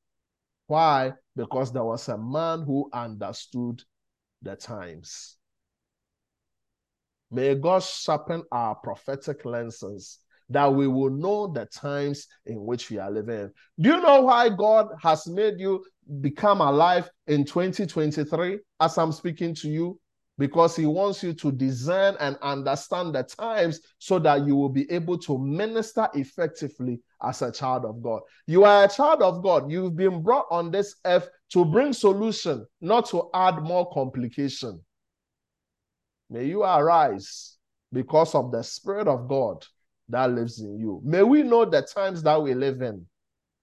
Why? 0.68 1.14
Because 1.34 1.72
there 1.72 1.84
was 1.84 2.08
a 2.08 2.18
man 2.18 2.62
who 2.62 2.88
understood 2.92 3.82
the 4.42 4.54
times. 4.54 5.36
May 7.30 7.54
God 7.54 7.82
sharpen 7.82 8.44
our 8.52 8.74
prophetic 8.74 9.44
lenses 9.44 10.18
that 10.50 10.72
we 10.72 10.86
will 10.86 11.10
know 11.10 11.46
the 11.46 11.66
times 11.66 12.26
in 12.46 12.64
which 12.64 12.90
we 12.90 12.98
are 12.98 13.10
living. 13.10 13.50
Do 13.80 13.90
you 13.90 14.00
know 14.00 14.22
why 14.22 14.48
God 14.50 14.88
has 15.02 15.26
made 15.26 15.58
you 15.58 15.84
become 16.20 16.60
alive 16.60 17.08
in 17.26 17.44
2023 17.44 18.58
as 18.80 18.98
I'm 18.98 19.12
speaking 19.12 19.54
to 19.56 19.68
you? 19.68 20.00
Because 20.38 20.76
he 20.76 20.86
wants 20.86 21.22
you 21.22 21.34
to 21.34 21.50
discern 21.50 22.16
and 22.20 22.36
understand 22.42 23.14
the 23.14 23.24
times 23.24 23.80
so 23.98 24.18
that 24.20 24.46
you 24.46 24.54
will 24.54 24.68
be 24.68 24.90
able 24.90 25.18
to 25.18 25.36
minister 25.36 26.08
effectively 26.14 27.00
as 27.22 27.42
a 27.42 27.50
child 27.50 27.84
of 27.84 28.00
God. 28.00 28.22
You 28.46 28.64
are 28.64 28.84
a 28.84 28.88
child 28.88 29.20
of 29.20 29.42
God. 29.42 29.70
You've 29.70 29.96
been 29.96 30.22
brought 30.22 30.46
on 30.50 30.70
this 30.70 30.94
earth 31.04 31.28
to 31.50 31.64
bring 31.64 31.92
solution, 31.92 32.64
not 32.80 33.08
to 33.10 33.28
add 33.34 33.62
more 33.62 33.90
complication. 33.90 34.80
May 36.30 36.44
you 36.44 36.62
arise 36.62 37.56
because 37.92 38.34
of 38.34 38.52
the 38.52 38.62
Spirit 38.62 39.08
of 39.08 39.28
God 39.28 39.66
that 40.08 40.30
lives 40.30 40.60
in 40.60 40.78
you. 40.78 41.00
May 41.04 41.22
we 41.22 41.42
know 41.42 41.64
the 41.64 41.82
times 41.82 42.22
that 42.22 42.40
we 42.40 42.54
live 42.54 42.80
in. 42.82 43.04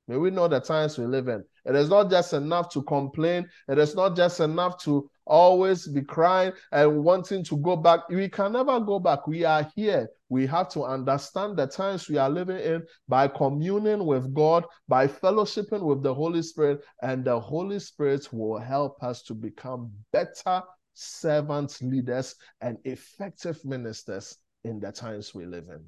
May 0.07 0.17
we 0.17 0.29
know 0.29 0.47
the 0.47 0.59
times 0.59 0.97
we 0.97 1.05
live 1.05 1.27
in. 1.27 1.43
It 1.65 1.75
is 1.75 1.89
not 1.89 2.11
just 2.11 2.33
enough 2.33 2.69
to 2.69 2.83
complain. 2.83 3.47
It 3.67 3.79
is 3.79 3.95
not 3.95 4.15
just 4.15 4.39
enough 4.39 4.77
to 4.83 5.09
always 5.25 5.88
be 5.88 6.01
crying 6.01 6.53
and 6.71 7.03
wanting 7.03 7.43
to 7.45 7.57
go 7.57 7.75
back. 7.75 8.07
We 8.09 8.29
can 8.29 8.53
never 8.53 8.79
go 8.79 8.99
back. 8.99 9.27
We 9.27 9.43
are 9.43 9.69
here. 9.75 10.09
We 10.29 10.47
have 10.47 10.69
to 10.69 10.83
understand 10.83 11.57
the 11.57 11.67
times 11.67 12.09
we 12.09 12.17
are 12.17 12.29
living 12.29 12.57
in 12.57 12.83
by 13.07 13.27
communing 13.27 14.05
with 14.05 14.33
God, 14.33 14.65
by 14.88 15.07
fellowshipping 15.07 15.81
with 15.81 16.03
the 16.03 16.13
Holy 16.13 16.41
Spirit, 16.41 16.83
and 17.01 17.23
the 17.23 17.39
Holy 17.39 17.79
Spirit 17.79 18.27
will 18.31 18.59
help 18.59 19.01
us 19.03 19.21
to 19.23 19.33
become 19.33 19.91
better 20.11 20.63
servants, 20.93 21.81
leaders, 21.81 22.35
and 22.61 22.77
effective 22.85 23.63
ministers 23.63 24.38
in 24.63 24.79
the 24.79 24.91
times 24.91 25.35
we 25.35 25.45
live 25.45 25.65
in. 25.69 25.83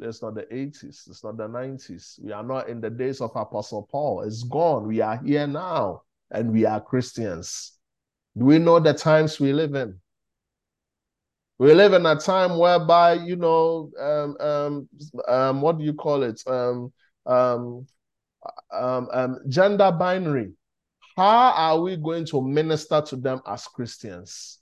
It's 0.00 0.22
not 0.22 0.34
the 0.34 0.42
80s. 0.42 1.08
It's 1.08 1.22
not 1.22 1.36
the 1.36 1.48
90s. 1.48 2.22
We 2.22 2.32
are 2.32 2.42
not 2.42 2.68
in 2.68 2.80
the 2.80 2.90
days 2.90 3.20
of 3.20 3.30
Apostle 3.36 3.88
Paul. 3.90 4.22
It's 4.22 4.42
gone. 4.42 4.86
We 4.86 5.00
are 5.00 5.20
here 5.24 5.46
now 5.46 6.02
and 6.30 6.52
we 6.52 6.64
are 6.64 6.80
Christians. 6.80 7.78
Do 8.36 8.46
we 8.46 8.58
know 8.58 8.80
the 8.80 8.92
times 8.92 9.38
we 9.38 9.52
live 9.52 9.74
in? 9.74 9.98
We 11.58 11.72
live 11.72 11.92
in 11.92 12.04
a 12.04 12.16
time 12.16 12.58
whereby, 12.58 13.14
you 13.14 13.36
know, 13.36 13.90
um, 14.00 14.36
um, 14.40 14.88
um, 15.28 15.60
what 15.60 15.78
do 15.78 15.84
you 15.84 15.94
call 15.94 16.24
it? 16.24 16.42
Um, 16.48 16.92
um, 17.26 17.86
um, 18.72 19.08
um, 19.12 19.38
gender 19.48 19.92
binary. 19.92 20.52
How 21.16 21.52
are 21.52 21.80
we 21.80 21.96
going 21.96 22.26
to 22.26 22.42
minister 22.42 23.00
to 23.02 23.16
them 23.16 23.40
as 23.46 23.68
Christians? 23.68 24.58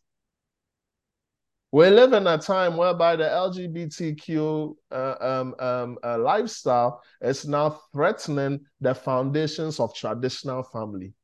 We 1.75 1.89
live 1.89 2.13
in 2.13 2.27
a 2.27 2.37
time 2.37 2.77
whereby 2.77 3.17
the 3.17 3.25
LGBTQ 3.25 4.75
uh, 4.91 5.15
um, 5.21 5.55
um, 5.59 5.99
uh, 6.05 6.19
lifestyle 6.19 7.03
is 7.23 7.47
now 7.49 7.81
threatening 7.95 8.61
the 8.83 8.95
foundations 8.95 9.81
of 9.81 9.95
traditional 9.95 10.63
family. 10.65 11.15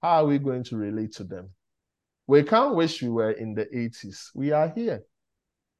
How 0.00 0.22
are 0.22 0.26
we 0.26 0.38
going 0.38 0.62
to 0.64 0.76
relate 0.76 1.12
to 1.14 1.24
them? 1.24 1.50
We 2.28 2.44
can't 2.44 2.76
wish 2.76 3.02
we 3.02 3.08
were 3.08 3.32
in 3.32 3.54
the 3.54 3.66
80s. 3.66 4.30
We 4.32 4.52
are 4.52 4.68
here. 4.68 5.02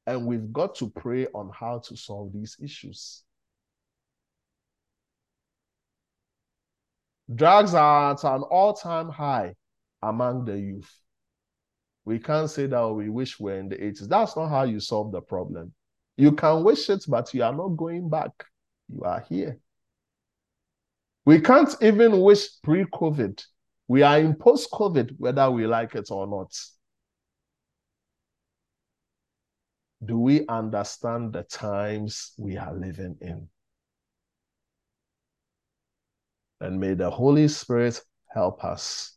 And 0.09 0.27
we've 0.27 0.53
got 0.53 0.75
to 0.77 0.91
pray 0.91 1.29
on 1.33 1.53
how 1.55 1.79
to 1.87 1.97
solve 1.97 2.33
these 2.33 2.57
issues. 2.61 3.23
Drugs 7.33 7.75
are 7.75 8.12
at 8.12 8.25
an 8.25 8.43
all 8.43 8.73
time 8.75 9.09
high 9.09 9.55
among 10.03 10.47
the 10.47 10.59
youth. 10.59 10.93
We 12.07 12.21
can't 12.21 12.49
say 12.49 12.66
that 12.69 12.88
we 12.88 13.11
wish 13.11 13.40
we're 13.40 13.59
in 13.59 13.69
the 13.69 13.77
80s. 13.77 14.09
That's 14.09 14.37
not 14.37 14.49
how 14.49 14.62
you 14.62 14.79
solve 14.79 15.11
the 15.11 15.21
problem. 15.21 15.75
You 16.16 16.33
can 16.33 16.62
wish 16.62 16.88
it, 16.88 17.05
but 17.09 17.35
you 17.35 17.42
are 17.42 17.53
not 17.53 17.77
going 17.77 18.09
back. 18.09 18.31
You 18.88 19.03
are 19.03 19.25
here. 19.29 19.59
We 21.25 21.40
can't 21.40 21.75
even 21.83 22.21
wish 22.21 22.62
pre 22.62 22.85
COVID. 22.85 23.45
We 23.88 24.03
are 24.03 24.21
in 24.21 24.37
post 24.37 24.71
COVID, 24.71 25.16
whether 25.19 25.51
we 25.51 25.66
like 25.66 25.97
it 25.97 26.09
or 26.12 26.29
not. 26.29 26.57
Do 30.05 30.19
we 30.21 30.47
understand 30.47 31.33
the 31.33 31.42
times 31.42 32.33
we 32.38 32.57
are 32.57 32.73
living 32.73 33.16
in? 33.21 33.49
And 36.61 36.79
may 36.79 36.95
the 36.95 37.11
Holy 37.11 37.49
Spirit 37.49 38.01
help 38.33 38.62
us 38.64 39.16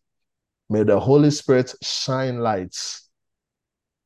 May 0.69 0.83
the 0.83 0.99
Holy 0.99 1.31
Spirit 1.31 1.73
shine 1.81 2.39
lights 2.39 3.09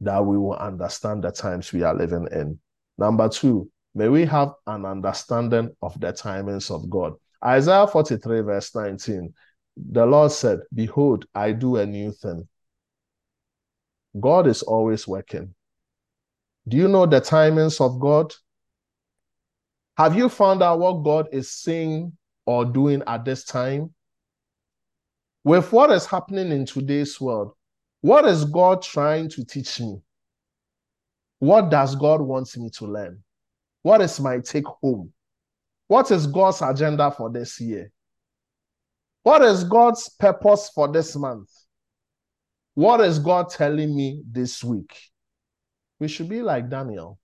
that 0.02 0.26
we 0.26 0.38
will 0.38 0.56
understand 0.56 1.24
the 1.24 1.32
times 1.32 1.74
we 1.74 1.84
are 1.84 1.96
living 1.96 2.28
in. 2.32 2.60
Number 2.98 3.28
two, 3.30 3.70
may 3.96 4.10
we 4.10 4.26
have 4.26 4.54
an 4.68 4.86
understanding 4.86 5.76
of 5.82 6.00
the 6.00 6.14
timings 6.14 6.74
of 6.74 6.90
God. 6.90 7.14
Isaiah 7.44 7.88
43, 7.88 8.42
verse 8.42 8.74
19, 8.76 9.34
the 9.76 10.06
Lord 10.06 10.32
said, 10.32 10.60
Behold, 10.74 11.26
I 11.34 11.52
do 11.52 11.78
a 11.78 11.86
new 11.86 12.12
thing. 12.12 12.48
God 14.20 14.48
is 14.48 14.62
always 14.62 15.08
working. 15.08 15.56
Do 16.68 16.78
you 16.78 16.88
know 16.88 17.06
the 17.06 17.20
timings 17.20 17.82
of 17.82 18.00
God? 18.00 18.34
Have 19.98 20.16
you 20.16 20.30
found 20.30 20.64
out 20.64 20.80
what 20.80 21.04
God 21.04 21.28
is 21.32 21.52
saying 21.52 22.14
or 22.46 22.66
doing 22.66 23.04
at 23.06 23.26
this 23.26 23.44
time? 23.44 23.94
With 25.44 25.72
what 25.72 25.92
is 25.92 26.06
happening 26.06 26.52
in 26.52 26.66
today's 26.66 27.20
world, 27.20 27.54
what 28.02 28.26
is 28.26 28.46
God 28.46 28.82
trying 28.82 29.30
to 29.30 29.46
teach 29.46 29.80
me? 29.80 30.02
What 31.40 31.70
does 31.70 31.96
God 31.96 32.22
want 32.22 32.56
me 32.58 32.70
to 32.78 32.86
learn? 32.86 33.24
What 33.82 34.02
is 34.02 34.20
my 34.20 34.40
take 34.40 34.66
home? 34.66 35.12
What 35.88 36.10
is 36.12 36.28
God's 36.28 36.62
agenda 36.62 37.12
for 37.12 37.30
this 37.30 37.60
year? 37.60 37.92
What 39.24 39.42
is 39.42 39.64
God's 39.64 40.10
purpose 40.10 40.70
for 40.74 40.92
this 40.92 41.16
month? 41.16 41.50
What 42.74 43.02
is 43.02 43.20
God 43.20 43.50
telling 43.50 43.96
me 43.96 44.24
this 44.30 44.64
week? 44.64 44.98
We 46.00 46.08
should 46.08 46.30
be 46.30 46.42
like 46.42 46.70
Daniel. 46.70 47.20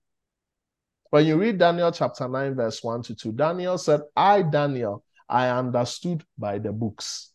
When 1.10 1.26
you 1.26 1.36
read 1.36 1.58
Daniel 1.58 1.90
chapter 1.90 2.28
9, 2.28 2.54
verse 2.54 2.82
1 2.82 3.02
to 3.02 3.14
2, 3.14 3.32
Daniel 3.32 3.76
said, 3.76 4.00
I, 4.14 4.42
Daniel, 4.42 5.02
I 5.28 5.48
understood 5.48 6.24
by 6.38 6.58
the 6.58 6.72
books. 6.72 7.29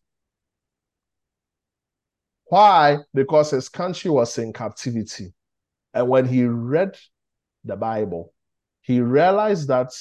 Why? 2.46 3.00
Because 3.14 3.52
his 3.52 3.70
country 3.70 4.12
was 4.12 4.38
in 4.38 4.54
captivity. 4.54 5.34
And 5.94 6.08
when 6.08 6.28
he 6.28 6.46
read 6.46 6.98
the 7.64 7.76
Bible, 7.76 8.34
he 8.82 9.02
realized 9.02 9.68
that 9.70 9.92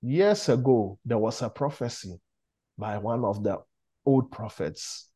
years 0.00 0.48
ago 0.48 0.98
there 1.04 1.18
was 1.18 1.42
a 1.42 1.50
prophecy 1.50 2.20
by 2.78 2.98
one 2.98 3.24
of 3.24 3.42
the 3.42 3.58
old 4.04 4.30
prophets. 4.30 5.10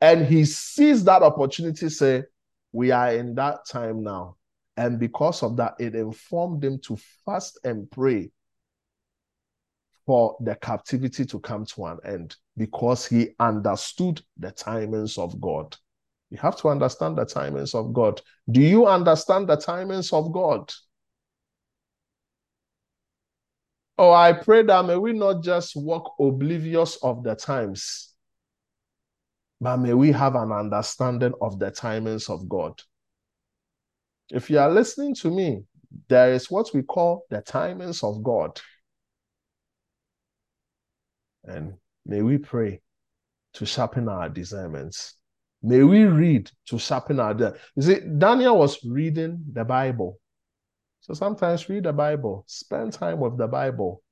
And 0.00 0.26
he 0.26 0.44
sees 0.44 1.04
that 1.04 1.22
opportunity, 1.22 1.88
say, 1.88 2.24
We 2.72 2.90
are 2.90 3.12
in 3.12 3.34
that 3.36 3.66
time 3.66 4.02
now. 4.02 4.36
And 4.76 4.98
because 4.98 5.42
of 5.42 5.56
that, 5.56 5.74
it 5.78 5.94
informed 5.94 6.64
him 6.64 6.78
to 6.86 6.96
fast 7.24 7.58
and 7.64 7.90
pray 7.90 8.30
for 10.06 10.36
the 10.40 10.54
captivity 10.54 11.26
to 11.26 11.40
come 11.40 11.66
to 11.66 11.86
an 11.86 11.98
end 12.04 12.36
because 12.58 13.06
he 13.06 13.30
understood 13.38 14.20
the 14.36 14.52
timings 14.52 15.16
of 15.16 15.40
God. 15.40 15.74
You 16.30 16.38
have 16.38 16.56
to 16.58 16.68
understand 16.68 17.16
the 17.16 17.24
timings 17.24 17.74
of 17.74 17.94
God. 17.94 18.20
Do 18.50 18.60
you 18.60 18.86
understand 18.86 19.48
the 19.48 19.56
timings 19.56 20.12
of 20.12 20.32
God? 20.32 20.70
Oh, 23.96 24.12
I 24.12 24.32
pray 24.32 24.62
that 24.62 24.84
may 24.84 24.96
we 24.96 25.12
not 25.12 25.42
just 25.42 25.74
walk 25.74 26.14
oblivious 26.20 26.96
of 27.02 27.22
the 27.22 27.34
times, 27.34 28.12
but 29.60 29.78
may 29.78 29.94
we 29.94 30.12
have 30.12 30.34
an 30.34 30.52
understanding 30.52 31.32
of 31.40 31.58
the 31.58 31.70
timings 31.70 32.28
of 32.28 32.48
God. 32.48 32.80
If 34.30 34.50
you 34.50 34.58
are 34.58 34.70
listening 34.70 35.14
to 35.16 35.30
me, 35.30 35.64
there 36.08 36.32
is 36.32 36.50
what 36.50 36.72
we 36.74 36.82
call 36.82 37.24
the 37.30 37.40
timings 37.42 38.04
of 38.04 38.22
God. 38.22 38.60
And 41.44 41.74
may 42.08 42.22
we 42.22 42.38
pray 42.38 42.80
to 43.54 43.66
sharpen 43.66 44.08
our 44.08 44.28
discernments. 44.28 45.14
May 45.62 45.82
we 45.82 46.04
read 46.04 46.50
to 46.66 46.78
sharpen 46.78 47.20
our. 47.20 47.56
You 47.76 47.82
see, 47.82 48.00
Daniel 48.18 48.58
was 48.58 48.82
reading 48.84 49.44
the 49.52 49.64
Bible. 49.64 50.18
So 51.00 51.14
sometimes 51.14 51.68
read 51.68 51.84
the 51.84 51.92
Bible, 51.92 52.44
spend 52.46 52.92
time 52.92 53.20
with 53.20 53.38
the 53.38 53.46
Bible. 53.46 54.02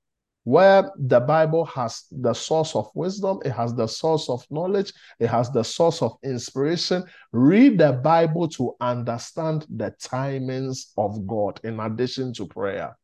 Where 0.45 0.93
the 0.97 1.19
Bible 1.19 1.65
has 1.65 2.05
the 2.13 2.33
source 2.33 2.77
of 2.77 2.89
wisdom, 2.95 3.41
it 3.45 3.51
has 3.51 3.75
the 3.75 3.89
source 3.89 4.29
of 4.29 4.47
knowledge, 4.49 4.93
it 5.19 5.27
has 5.27 5.51
the 5.51 5.65
source 5.65 6.03
of 6.03 6.17
inspiration. 6.23 7.05
Read 7.33 7.79
the 7.79 7.93
Bible 7.93 8.49
to 8.51 8.77
understand 8.81 9.67
the 9.69 9.93
timings 10.01 10.93
of 10.97 11.27
God 11.27 11.61
in 11.65 11.81
addition 11.81 12.33
to 12.35 12.47
prayer. 12.47 12.97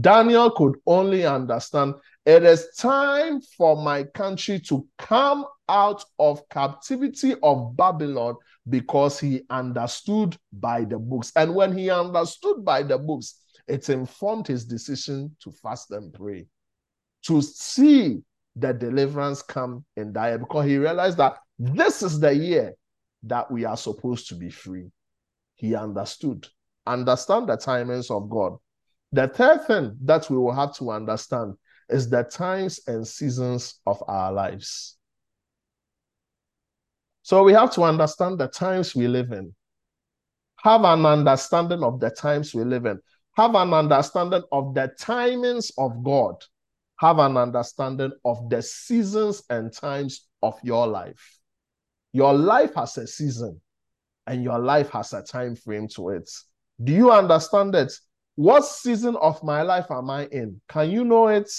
Daniel 0.00 0.50
could 0.50 0.76
only 0.86 1.24
understand 1.24 1.94
it 2.24 2.42
is 2.42 2.74
time 2.76 3.40
for 3.40 3.80
my 3.80 4.02
country 4.02 4.58
to 4.58 4.86
come 4.98 5.44
out 5.68 6.04
of 6.18 6.48
captivity 6.48 7.34
of 7.42 7.76
Babylon 7.76 8.34
because 8.68 9.20
he 9.20 9.42
understood 9.48 10.36
by 10.52 10.84
the 10.84 10.98
books. 10.98 11.32
And 11.36 11.54
when 11.54 11.76
he 11.76 11.88
understood 11.88 12.64
by 12.64 12.82
the 12.82 12.98
books, 12.98 13.40
it 13.68 13.88
informed 13.88 14.48
his 14.48 14.64
decision 14.64 15.36
to 15.40 15.52
fast 15.52 15.92
and 15.92 16.12
pray, 16.12 16.46
to 17.26 17.40
see 17.40 18.22
the 18.56 18.72
deliverance 18.72 19.42
come 19.42 19.84
in 19.96 20.12
that 20.14 20.40
because 20.40 20.66
he 20.66 20.78
realized 20.78 21.18
that 21.18 21.36
this 21.58 22.02
is 22.02 22.18
the 22.18 22.34
year 22.34 22.74
that 23.22 23.50
we 23.50 23.64
are 23.64 23.76
supposed 23.76 24.28
to 24.28 24.34
be 24.34 24.50
free. 24.50 24.90
He 25.54 25.74
understood. 25.74 26.46
Understand 26.86 27.48
the 27.48 27.56
timings 27.56 28.10
of 28.10 28.28
God. 28.28 28.56
The 29.16 29.28
third 29.28 29.66
thing 29.66 29.96
that 30.02 30.28
we 30.28 30.36
will 30.36 30.52
have 30.52 30.74
to 30.74 30.90
understand 30.90 31.54
is 31.88 32.10
the 32.10 32.24
times 32.24 32.80
and 32.86 33.08
seasons 33.08 33.80
of 33.86 34.04
our 34.06 34.30
lives. 34.30 34.98
So 37.22 37.42
we 37.42 37.54
have 37.54 37.72
to 37.76 37.82
understand 37.84 38.38
the 38.38 38.48
times 38.48 38.94
we 38.94 39.08
live 39.08 39.32
in, 39.32 39.54
have 40.58 40.84
an 40.84 41.06
understanding 41.06 41.82
of 41.82 41.98
the 41.98 42.10
times 42.10 42.54
we 42.54 42.62
live 42.64 42.84
in, 42.84 43.00
have 43.38 43.54
an 43.54 43.72
understanding 43.72 44.42
of 44.52 44.74
the 44.74 44.92
timings 45.00 45.72
of 45.78 46.04
God, 46.04 46.34
have 46.98 47.18
an 47.18 47.38
understanding 47.38 48.12
of 48.22 48.50
the 48.50 48.60
seasons 48.60 49.42
and 49.48 49.72
times 49.72 50.28
of 50.42 50.58
your 50.62 50.86
life. 50.86 51.38
Your 52.12 52.34
life 52.34 52.74
has 52.74 52.98
a 52.98 53.06
season 53.06 53.62
and 54.26 54.44
your 54.44 54.58
life 54.58 54.90
has 54.90 55.14
a 55.14 55.22
time 55.22 55.56
frame 55.56 55.88
to 55.94 56.10
it. 56.10 56.30
Do 56.84 56.92
you 56.92 57.10
understand 57.10 57.74
it? 57.74 57.98
What 58.36 58.64
season 58.64 59.16
of 59.16 59.42
my 59.42 59.62
life 59.62 59.90
am 59.90 60.10
I 60.10 60.26
in? 60.26 60.60
Can 60.68 60.90
you 60.90 61.04
know 61.04 61.28
it? 61.28 61.50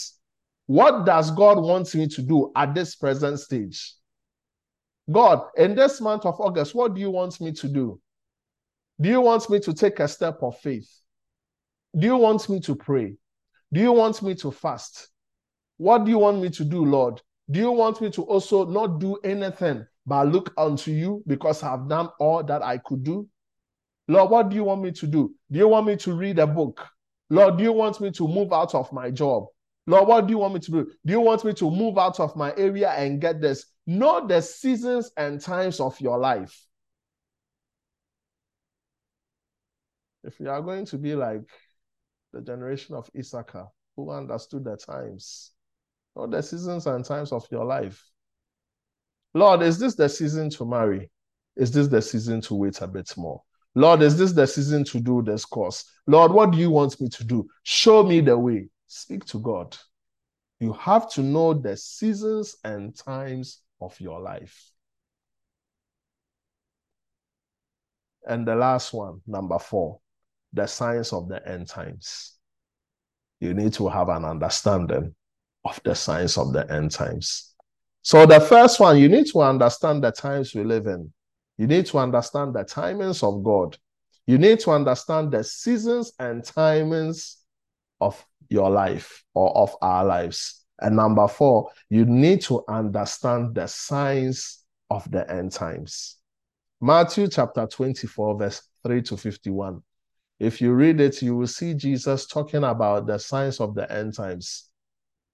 What 0.67 1.05
does 1.05 1.31
God 1.31 1.61
want 1.61 1.93
me 1.95 2.07
to 2.07 2.21
do 2.21 2.51
at 2.55 2.75
this 2.75 2.95
present 2.95 3.39
stage? 3.39 3.95
God, 5.09 5.43
in 5.57 5.75
this 5.75 5.99
month 6.01 6.25
of 6.25 6.39
August, 6.39 6.75
what 6.75 6.93
do 6.93 7.01
you 7.01 7.09
want 7.09 7.41
me 7.41 7.51
to 7.53 7.67
do? 7.67 7.99
Do 8.99 9.09
you 9.09 9.21
want 9.21 9.49
me 9.49 9.59
to 9.59 9.73
take 9.73 9.99
a 9.99 10.07
step 10.07 10.39
of 10.43 10.57
faith? 10.59 10.89
Do 11.97 12.05
you 12.05 12.17
want 12.17 12.47
me 12.49 12.59
to 12.61 12.75
pray? 12.75 13.15
Do 13.71 13.81
you 13.81 13.91
want 13.91 14.21
me 14.21 14.35
to 14.35 14.51
fast? 14.51 15.09
What 15.77 16.05
do 16.05 16.11
you 16.11 16.19
want 16.19 16.41
me 16.41 16.49
to 16.49 16.63
do, 16.63 16.83
Lord? 16.83 17.21
Do 17.49 17.59
you 17.59 17.71
want 17.71 18.01
me 18.01 18.09
to 18.11 18.23
also 18.23 18.65
not 18.65 18.99
do 18.99 19.17
anything 19.23 19.85
but 20.05 20.27
look 20.27 20.53
unto 20.57 20.91
you 20.91 21.23
because 21.25 21.63
I've 21.63 21.87
done 21.87 22.09
all 22.19 22.43
that 22.43 22.61
I 22.61 22.77
could 22.79 23.03
do? 23.03 23.27
Lord, 24.07 24.29
what 24.31 24.49
do 24.49 24.55
you 24.55 24.63
want 24.63 24.81
me 24.81 24.91
to 24.91 25.07
do? 25.07 25.35
Do 25.51 25.59
you 25.59 25.67
want 25.67 25.87
me 25.87 25.97
to 25.97 26.13
read 26.13 26.39
a 26.39 26.47
book? 26.47 26.87
Lord, 27.29 27.57
do 27.57 27.63
you 27.63 27.73
want 27.73 27.99
me 27.99 28.11
to 28.11 28.27
move 28.27 28.53
out 28.53 28.73
of 28.73 28.91
my 28.93 29.11
job? 29.11 29.45
Lord, 29.85 30.07
what 30.07 30.27
do 30.27 30.31
you 30.31 30.37
want 30.37 30.53
me 30.53 30.59
to 30.61 30.71
do? 30.71 30.91
Do 31.05 31.13
you 31.13 31.21
want 31.21 31.43
me 31.43 31.53
to 31.53 31.69
move 31.69 31.97
out 31.97 32.19
of 32.19 32.35
my 32.35 32.53
area 32.57 32.89
and 32.91 33.19
get 33.19 33.41
this? 33.41 33.65
Know 33.85 34.25
the 34.25 34.41
seasons 34.41 35.11
and 35.17 35.39
times 35.41 35.79
of 35.79 35.99
your 35.99 36.17
life. 36.17 36.65
If 40.23 40.39
you 40.39 40.49
are 40.49 40.61
going 40.61 40.85
to 40.87 40.97
be 40.97 41.15
like 41.15 41.49
the 42.33 42.41
generation 42.41 42.95
of 42.95 43.09
Issachar, 43.17 43.67
who 43.95 44.11
understood 44.11 44.65
the 44.65 44.75
times, 44.75 45.51
know 46.15 46.27
the 46.27 46.41
seasons 46.41 46.85
and 46.85 47.03
times 47.03 47.31
of 47.31 47.47
your 47.49 47.63
life. 47.63 48.03
Lord, 49.33 49.61
is 49.61 49.79
this 49.79 49.95
the 49.95 50.09
season 50.09 50.49
to 50.51 50.65
marry? 50.65 51.09
Is 51.55 51.71
this 51.71 51.87
the 51.87 52.01
season 52.01 52.41
to 52.41 52.55
wait 52.55 52.81
a 52.81 52.87
bit 52.87 53.13
more? 53.15 53.41
Lord, 53.77 54.01
is 54.01 54.17
this 54.17 54.31
the 54.31 54.47
season 54.47 54.83
to 54.85 54.99
do 54.99 55.21
this 55.21 55.45
course? 55.45 55.85
Lord, 56.07 56.31
what 56.31 56.49
do 56.49 56.57
you 56.57 56.71
want 56.71 56.99
me 56.99 57.09
to 57.09 57.23
do? 57.23 57.47
Show 57.61 58.01
me 58.01 58.21
the 58.21 58.35
way. 58.35 58.69
Speak 58.87 59.23
to 59.25 59.39
God. 59.39 59.77
You 60.59 60.73
have 60.73 61.11
to 61.11 61.21
know 61.21 61.53
the 61.53 61.77
seasons 61.77 62.55
and 62.63 62.97
times 62.97 63.61
of 63.79 63.95
your 64.01 64.19
life. 64.19 64.71
And 68.27 68.47
the 68.47 68.55
last 68.55 68.93
one, 68.93 69.21
number 69.27 69.59
four, 69.59 69.99
the 70.53 70.65
science 70.65 71.13
of 71.13 71.29
the 71.29 71.47
end 71.47 71.67
times. 71.67 72.33
You 73.39 73.53
need 73.53 73.73
to 73.73 73.89
have 73.89 74.09
an 74.09 74.25
understanding 74.25 75.13
of 75.63 75.79
the 75.83 75.93
science 75.93 76.39
of 76.39 76.51
the 76.51 76.67
end 76.71 76.89
times. 76.89 77.53
So, 78.01 78.25
the 78.25 78.39
first 78.39 78.79
one, 78.79 78.97
you 78.97 79.07
need 79.07 79.27
to 79.27 79.41
understand 79.41 80.03
the 80.03 80.11
times 80.11 80.55
we 80.55 80.63
live 80.63 80.87
in. 80.87 81.13
You 81.57 81.67
need 81.67 81.85
to 81.87 81.97
understand 81.97 82.53
the 82.53 82.63
timings 82.63 83.23
of 83.23 83.43
God. 83.43 83.77
You 84.25 84.37
need 84.37 84.59
to 84.61 84.71
understand 84.71 85.31
the 85.31 85.43
seasons 85.43 86.11
and 86.19 86.43
timings 86.43 87.35
of 87.99 88.23
your 88.49 88.69
life 88.69 89.23
or 89.33 89.55
of 89.57 89.75
our 89.81 90.05
lives. 90.05 90.65
And 90.79 90.95
number 90.95 91.27
four, 91.27 91.71
you 91.89 92.05
need 92.05 92.41
to 92.43 92.63
understand 92.67 93.55
the 93.55 93.67
signs 93.67 94.63
of 94.89 95.09
the 95.09 95.29
end 95.31 95.51
times. 95.51 96.17
Matthew 96.79 97.27
chapter 97.27 97.65
24, 97.65 98.37
verse 98.37 98.61
3 98.85 99.01
to 99.03 99.17
51. 99.17 99.81
If 100.39 100.61
you 100.61 100.73
read 100.73 101.01
it, 101.01 101.21
you 101.23 101.35
will 101.35 101.47
see 101.47 101.73
Jesus 101.73 102.27
talking 102.27 102.63
about 102.63 103.07
the 103.07 103.17
signs 103.17 103.59
of 103.59 103.73
the 103.73 103.91
end 103.91 104.13
times. 104.13 104.69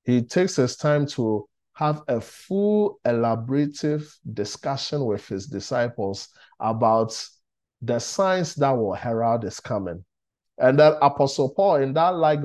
He 0.05 0.21
takes 0.21 0.55
his 0.55 0.77
time 0.77 1.05
to 1.07 1.47
have 1.73 2.03
a 2.07 2.21
full 2.21 2.99
elaborative 3.05 4.15
discussion 4.33 5.05
with 5.05 5.27
his 5.27 5.47
disciples 5.47 6.29
about 6.59 7.19
the 7.81 7.99
signs 7.99 8.55
that 8.55 8.71
will 8.71 8.93
herald 8.93 9.43
his 9.43 9.59
coming. 9.59 10.03
And 10.59 10.77
that 10.79 10.97
Apostle 11.01 11.49
Paul, 11.49 11.77
in 11.77 11.93
that 11.93 12.15
like 12.15 12.41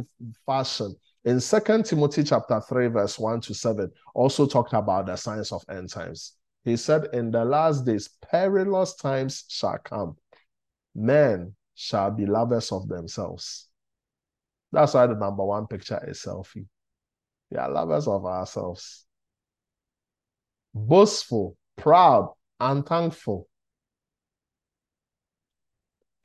fashion, 0.47 0.95
in 1.25 1.41
Second 1.41 1.85
Timothy 1.85 2.25
chapter 2.25 2.61
3, 2.61 2.87
verse 2.89 3.19
1 3.19 3.43
to 3.43 3.55
7, 3.55 3.91
also 4.15 4.47
talked 4.47 4.73
about 4.73 5.07
the 5.07 5.17
signs 5.17 5.53
of 5.53 5.63
end 5.69 5.91
times. 5.91 6.33
He 6.65 6.77
said, 6.77 7.09
In 7.13 7.31
the 7.31 7.45
last 7.45 7.85
days, 7.85 8.09
perilous 8.23 8.95
times 8.95 9.45
shall 9.49 9.79
come. 9.79 10.17
Men 10.95 11.55
shall 11.75 12.11
be 12.11 12.25
lovers 12.25 12.73
of 12.73 12.89
themselves. 12.89 13.69
That's 14.73 14.95
why 14.95 15.07
the 15.07 15.15
number 15.15 15.45
one 15.45 15.67
picture 15.67 16.03
is 16.09 16.19
selfie. 16.21 16.67
We 17.51 17.59
are 17.59 17.71
lovers 17.71 18.09
of 18.09 18.25
ourselves 18.25 19.07
boastful, 20.87 21.57
proud, 21.77 22.35
unthankful. 22.61 23.49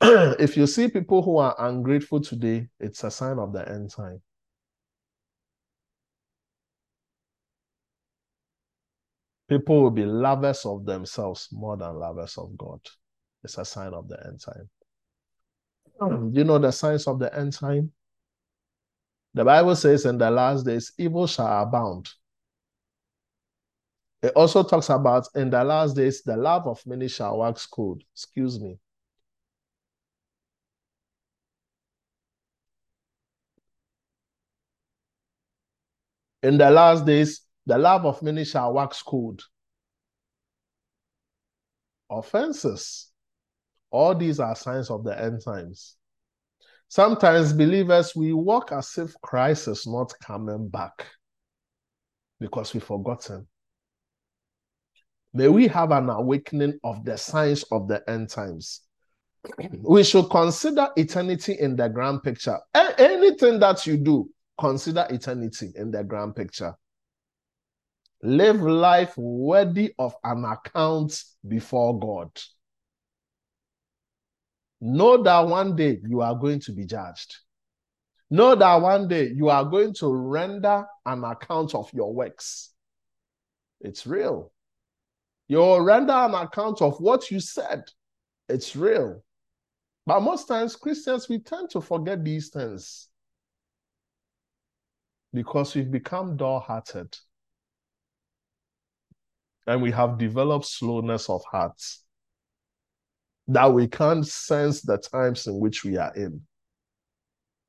if 0.00 0.56
you 0.56 0.66
see 0.66 0.88
people 0.88 1.22
who 1.22 1.38
are 1.38 1.54
ungrateful 1.58 2.20
today, 2.20 2.68
it's 2.78 3.04
a 3.04 3.10
sign 3.10 3.38
of 3.38 3.52
the 3.52 3.68
end 3.68 3.90
time. 3.90 4.20
People 9.48 9.82
will 9.82 9.90
be 9.90 10.06
lovers 10.06 10.64
of 10.64 10.86
themselves 10.86 11.48
more 11.52 11.76
than 11.76 11.94
lovers 11.96 12.38
of 12.38 12.56
God. 12.56 12.80
It's 13.42 13.58
a 13.58 13.64
sign 13.64 13.92
of 13.92 14.08
the 14.08 14.18
end 14.26 14.40
time. 14.40 14.70
Hmm, 16.00 16.32
do 16.32 16.38
you 16.38 16.44
know 16.44 16.58
the 16.58 16.70
signs 16.70 17.06
of 17.06 17.18
the 17.18 17.34
end 17.36 17.52
time? 17.52 17.92
The 19.34 19.44
Bible 19.44 19.76
says 19.76 20.06
in 20.06 20.16
the 20.16 20.30
last 20.30 20.64
days, 20.64 20.92
evil 20.96 21.26
shall 21.26 21.62
abound. 21.62 22.08
It 24.24 24.32
also 24.36 24.62
talks 24.62 24.88
about 24.88 25.28
in 25.34 25.50
the 25.50 25.62
last 25.62 25.96
days, 25.96 26.22
the 26.22 26.34
love 26.34 26.66
of 26.66 26.80
many 26.86 27.08
shall 27.08 27.36
wax 27.36 27.66
cold. 27.66 28.02
Excuse 28.14 28.58
me. 28.58 28.78
In 36.42 36.56
the 36.56 36.70
last 36.70 37.04
days, 37.04 37.42
the 37.66 37.76
love 37.76 38.06
of 38.06 38.22
many 38.22 38.46
shall 38.46 38.72
wax 38.72 39.02
cold. 39.02 39.42
Offenses. 42.08 43.10
All 43.90 44.14
these 44.14 44.40
are 44.40 44.56
signs 44.56 44.88
of 44.88 45.04
the 45.04 45.20
end 45.22 45.42
times. 45.44 45.96
Sometimes 46.88 47.52
believers, 47.52 48.16
we 48.16 48.32
walk 48.32 48.72
as 48.72 48.96
if 48.96 49.12
Christ 49.20 49.68
is 49.68 49.86
not 49.86 50.14
coming 50.24 50.70
back 50.70 51.08
because 52.40 52.72
we've 52.72 52.82
forgotten. 52.82 53.46
May 55.36 55.48
we 55.48 55.66
have 55.66 55.90
an 55.90 56.08
awakening 56.08 56.78
of 56.84 57.04
the 57.04 57.18
signs 57.18 57.64
of 57.64 57.88
the 57.88 58.08
end 58.08 58.30
times. 58.30 58.82
We 59.82 60.04
should 60.04 60.30
consider 60.30 60.88
eternity 60.96 61.56
in 61.58 61.74
the 61.74 61.88
grand 61.88 62.22
picture. 62.22 62.58
A- 62.72 62.94
anything 62.98 63.58
that 63.58 63.84
you 63.84 63.96
do, 63.96 64.30
consider 64.58 65.06
eternity 65.10 65.72
in 65.74 65.90
the 65.90 66.04
grand 66.04 66.36
picture. 66.36 66.74
Live 68.22 68.62
life 68.62 69.18
worthy 69.18 69.92
of 69.98 70.14
an 70.22 70.44
account 70.44 71.22
before 71.46 71.98
God. 71.98 72.30
Know 74.80 75.20
that 75.22 75.40
one 75.40 75.74
day 75.74 75.98
you 76.06 76.20
are 76.20 76.36
going 76.36 76.60
to 76.60 76.72
be 76.72 76.86
judged. 76.86 77.36
Know 78.30 78.54
that 78.54 78.76
one 78.76 79.08
day 79.08 79.32
you 79.34 79.48
are 79.48 79.64
going 79.64 79.94
to 79.94 80.14
render 80.14 80.86
an 81.04 81.24
account 81.24 81.74
of 81.74 81.92
your 81.92 82.14
works. 82.14 82.70
It's 83.80 84.06
real. 84.06 84.53
You'll 85.48 85.80
render 85.80 86.12
an 86.12 86.34
account 86.34 86.80
of 86.80 86.98
what 87.00 87.30
you 87.30 87.40
said. 87.40 87.84
It's 88.48 88.74
real. 88.74 89.22
But 90.06 90.20
most 90.20 90.48
times, 90.48 90.76
Christians, 90.76 91.28
we 91.28 91.38
tend 91.38 91.70
to 91.70 91.80
forget 91.80 92.24
these 92.24 92.48
things 92.50 93.08
because 95.32 95.74
we've 95.74 95.90
become 95.90 96.36
dull 96.36 96.60
hearted 96.60 97.16
and 99.66 99.82
we 99.82 99.90
have 99.90 100.18
developed 100.18 100.66
slowness 100.66 101.28
of 101.28 101.42
hearts 101.50 102.04
that 103.48 103.72
we 103.72 103.86
can't 103.86 104.26
sense 104.26 104.80
the 104.80 104.96
times 104.98 105.46
in 105.46 105.58
which 105.58 105.84
we 105.84 105.96
are 105.96 106.14
in. 106.14 106.40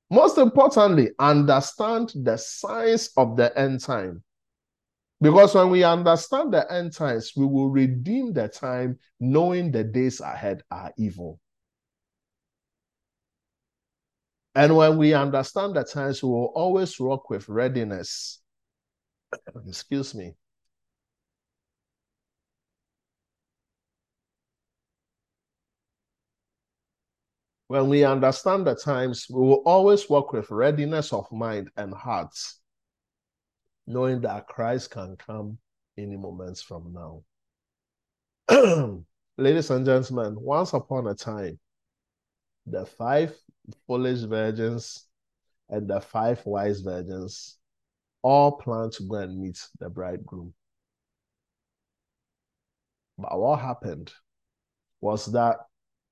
Most 0.09 0.37
importantly, 0.37 1.09
understand 1.19 2.13
the 2.15 2.37
signs 2.37 3.09
of 3.17 3.35
the 3.35 3.57
end 3.57 3.81
time. 3.81 4.23
Because 5.21 5.55
when 5.55 5.69
we 5.69 5.83
understand 5.83 6.53
the 6.53 6.71
end 6.71 6.93
times, 6.93 7.31
we 7.35 7.45
will 7.45 7.69
redeem 7.69 8.33
the 8.33 8.49
time 8.49 8.99
knowing 9.19 9.71
the 9.71 9.83
days 9.83 10.19
ahead 10.19 10.61
are 10.69 10.91
evil. 10.97 11.39
And 14.53 14.75
when 14.75 14.97
we 14.97 15.13
understand 15.13 15.75
the 15.75 15.83
times, 15.83 16.21
we 16.21 16.29
will 16.29 16.51
always 16.55 16.99
work 16.99 17.29
with 17.29 17.47
readiness. 17.47 18.41
Excuse 19.67 20.13
me. 20.15 20.35
When 27.67 27.89
we 27.89 28.03
understand 28.03 28.67
the 28.67 28.75
times, 28.75 29.27
we 29.29 29.41
will 29.41 29.63
always 29.65 30.09
work 30.09 30.31
with 30.33 30.51
readiness 30.51 31.11
of 31.11 31.29
mind 31.31 31.69
and 31.75 31.93
hearts 31.93 32.59
knowing 33.87 34.21
that 34.21 34.47
Christ 34.47 34.91
can 34.91 35.15
come 35.17 35.57
any 35.97 36.17
moments 36.17 36.61
from 36.61 36.93
now. 36.93 37.23
Ladies 39.37 39.69
and 39.69 39.85
gentlemen, 39.85 40.35
once 40.39 40.73
upon 40.73 41.07
a 41.07 41.13
time, 41.13 41.59
the 42.65 42.85
five 42.85 43.35
foolish 43.87 44.21
virgins 44.21 45.05
and 45.69 45.87
the 45.87 45.99
five 46.01 46.45
wise 46.45 46.81
virgins 46.81 47.57
all 48.21 48.53
planned 48.53 48.91
to 48.93 49.03
go 49.03 49.15
and 49.15 49.39
meet 49.39 49.59
the 49.79 49.89
bridegroom. 49.89 50.53
But 53.17 53.39
what 53.39 53.59
happened 53.59 54.11
was 55.01 55.31
that 55.31 55.57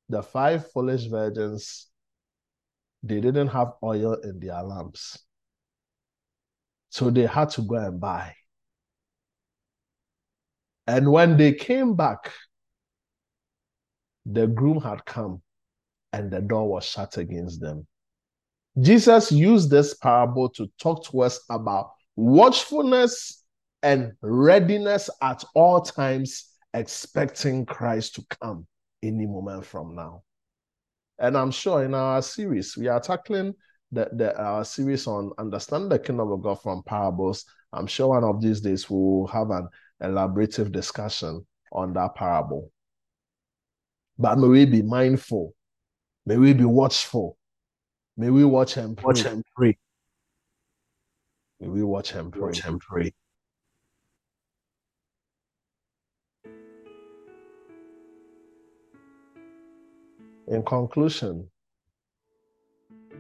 the 0.09 0.21
five 0.21 0.71
foolish 0.71 1.05
virgins 1.05 1.87
they 3.01 3.19
didn't 3.19 3.49
have 3.49 3.73
oil 3.83 4.13
in 4.13 4.39
their 4.39 4.63
lamps. 4.63 5.22
So 6.93 7.09
they 7.09 7.25
had 7.25 7.49
to 7.51 7.63
go 7.63 7.73
and 7.73 7.99
buy. 7.99 8.35
And 10.85 11.11
when 11.11 11.37
they 11.37 11.51
came 11.51 11.95
back, 11.95 12.31
the 14.27 14.45
groom 14.45 14.79
had 14.79 15.03
come 15.03 15.41
and 16.11 16.29
the 16.29 16.39
door 16.39 16.69
was 16.69 16.85
shut 16.85 17.17
against 17.17 17.61
them. 17.61 17.87
Jesus 18.79 19.31
used 19.31 19.71
this 19.71 19.95
parable 19.95 20.49
to 20.49 20.67
talk 20.79 21.03
to 21.05 21.23
us 21.23 21.43
about 21.49 21.89
watchfulness 22.15 23.43
and 23.81 24.11
readiness 24.21 25.09
at 25.19 25.43
all 25.55 25.81
times, 25.81 26.51
expecting 26.75 27.65
Christ 27.65 28.13
to 28.15 28.25
come 28.39 28.67
any 29.01 29.25
moment 29.25 29.65
from 29.65 29.95
now. 29.95 30.21
And 31.17 31.35
I'm 31.35 31.49
sure 31.49 31.83
in 31.83 31.95
our 31.95 32.21
series, 32.21 32.77
we 32.77 32.87
are 32.87 32.99
tackling 32.99 33.55
the, 33.93 34.09
the 34.13 34.41
our 34.41 34.65
series 34.65 35.07
on 35.07 35.31
understanding 35.37 35.89
the 35.89 35.99
kingdom 35.99 36.31
of 36.31 36.41
God 36.41 36.61
from 36.61 36.83
parables. 36.83 37.45
I'm 37.71 37.87
sure 37.87 38.09
one 38.09 38.23
of 38.23 38.41
these 38.41 38.61
days 38.61 38.89
we 38.89 38.97
will 38.97 39.27
have 39.27 39.49
an 39.49 39.67
elaborative 40.01 40.71
discussion 40.71 41.45
on 41.71 41.93
that 41.93 42.15
parable. 42.15 42.71
But 44.17 44.37
may 44.37 44.47
we 44.47 44.65
be 44.65 44.81
mindful, 44.81 45.53
may 46.25 46.37
we 46.37 46.53
be 46.53 46.65
watchful, 46.65 47.37
may 48.17 48.29
we 48.29 48.45
watch 48.45 48.77
and 48.77 48.97
pray. 48.97 49.05
Watch 49.05 49.25
and 49.25 49.43
pray. 49.55 49.77
May 51.59 51.67
we 51.67 51.83
watch 51.83 52.13
and 52.13 52.31
pray. 52.31 52.41
Watch 52.41 52.65
and 52.65 52.79
pray. 52.79 53.13
In 60.47 60.61
conclusion, 60.63 61.49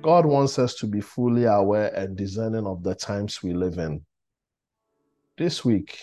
God 0.03 0.25
wants 0.25 0.59
us 0.59 0.75
to 0.75 0.85
be 0.85 0.99
fully 0.99 1.45
aware 1.45 1.87
and 1.95 2.17
discerning 2.17 2.67
of 2.67 2.83
the 2.83 2.93
times 2.93 3.41
we 3.41 3.53
live 3.53 3.77
in. 3.77 4.05
This 5.37 5.63
week, 5.63 5.97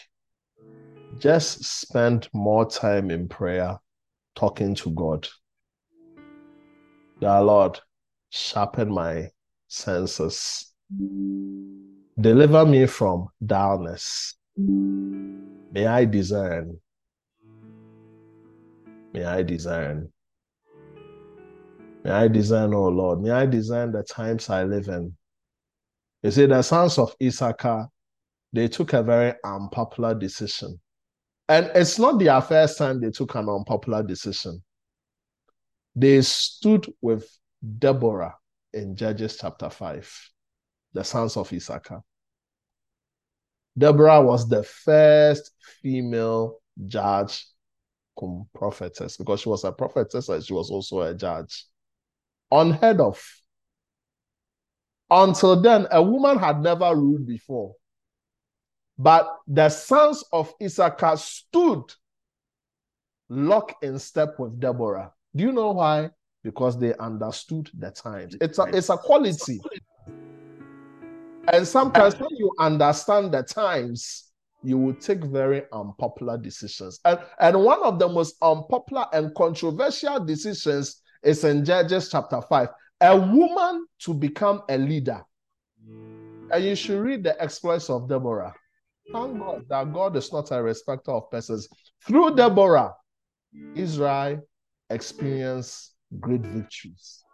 just 1.18 1.62
spend 1.62 2.26
more 2.32 2.64
time 2.64 3.10
in 3.10 3.28
prayer 3.28 3.78
talking 4.34 4.74
to 4.76 4.90
God. 4.92 5.28
Dear 7.20 7.42
Lord, 7.42 7.78
sharpen 8.30 8.90
my 8.90 9.28
senses. 9.68 10.72
Deliver 12.18 12.64
me 12.64 12.86
from 12.86 13.28
dullness. 13.44 14.34
May 14.56 15.86
I 15.86 16.06
discern. 16.06 16.78
May 19.12 19.24
I 19.24 19.42
discern. 19.42 20.10
May 22.04 22.10
I 22.10 22.28
discern, 22.28 22.72
oh 22.74 22.88
Lord. 22.88 23.20
May 23.20 23.30
I 23.30 23.46
discern 23.46 23.92
the 23.92 24.02
times 24.02 24.48
I 24.48 24.64
live 24.64 24.88
in. 24.88 25.14
You 26.22 26.30
see, 26.30 26.46
the 26.46 26.62
sons 26.62 26.98
of 26.98 27.14
Issachar, 27.22 27.88
they 28.52 28.68
took 28.68 28.92
a 28.92 29.02
very 29.02 29.34
unpopular 29.44 30.14
decision. 30.14 30.80
And 31.48 31.70
it's 31.74 31.98
not 31.98 32.18
their 32.18 32.40
first 32.40 32.78
time 32.78 33.00
they 33.00 33.10
took 33.10 33.34
an 33.34 33.48
unpopular 33.48 34.02
decision. 34.02 34.62
They 35.94 36.22
stood 36.22 36.86
with 37.00 37.28
Deborah 37.78 38.36
in 38.72 38.96
Judges 38.96 39.36
chapter 39.40 39.68
5, 39.68 40.30
the 40.92 41.02
sons 41.04 41.36
of 41.36 41.52
Issachar. 41.52 42.00
Deborah 43.76 44.22
was 44.22 44.48
the 44.48 44.62
first 44.62 45.52
female 45.82 46.58
judge 46.86 47.46
prophetess 48.54 49.16
because 49.16 49.40
she 49.40 49.48
was 49.48 49.64
a 49.64 49.72
prophetess 49.72 50.28
and 50.28 50.44
she 50.44 50.52
was 50.52 50.70
also 50.70 51.00
a 51.00 51.14
judge 51.14 51.64
unheard 52.50 53.00
of. 53.00 53.20
Until 55.10 55.60
then, 55.60 55.86
a 55.90 56.02
woman 56.02 56.38
had 56.38 56.60
never 56.60 56.94
ruled 56.94 57.26
before. 57.26 57.74
But 58.98 59.28
the 59.46 59.68
sons 59.68 60.22
of 60.32 60.52
Issachar 60.62 61.16
stood 61.16 61.82
lock 63.28 63.76
in 63.82 63.98
step 63.98 64.38
with 64.38 64.60
Deborah. 64.60 65.12
Do 65.34 65.44
you 65.44 65.52
know 65.52 65.72
why? 65.72 66.10
Because 66.42 66.78
they 66.78 66.94
understood 66.96 67.70
the 67.78 67.90
times. 67.90 68.36
It's 68.40 68.58
a, 68.58 68.64
it's 68.64 68.88
a 68.88 68.96
quality. 68.96 69.60
And 71.52 71.66
sometimes 71.66 72.18
when 72.18 72.30
you 72.36 72.52
understand 72.58 73.32
the 73.32 73.42
times, 73.42 74.30
you 74.62 74.76
will 74.78 74.94
take 74.94 75.24
very 75.24 75.62
unpopular 75.72 76.36
decisions. 76.36 77.00
And, 77.04 77.18
and 77.40 77.62
one 77.62 77.82
of 77.82 77.98
the 77.98 78.08
most 78.08 78.36
unpopular 78.42 79.06
and 79.12 79.34
controversial 79.34 80.20
decisions 80.20 80.99
it's 81.22 81.44
in 81.44 81.64
Judges 81.64 82.08
chapter 82.10 82.40
5. 82.40 82.68
A 83.02 83.16
woman 83.16 83.86
to 84.00 84.14
become 84.14 84.62
a 84.68 84.76
leader. 84.78 85.22
And 86.52 86.64
you 86.64 86.74
should 86.74 87.00
read 87.00 87.22
the 87.22 87.40
exploits 87.40 87.90
of 87.90 88.08
Deborah. 88.08 88.54
Thank 89.12 89.38
God 89.38 89.64
that 89.68 89.92
God 89.92 90.16
is 90.16 90.32
not 90.32 90.50
a 90.50 90.62
respecter 90.62 91.12
of 91.12 91.30
persons. 91.30 91.68
Through 92.06 92.36
Deborah, 92.36 92.94
Israel 93.74 94.40
experienced 94.88 95.94
great 96.18 96.42
victories. 96.42 97.24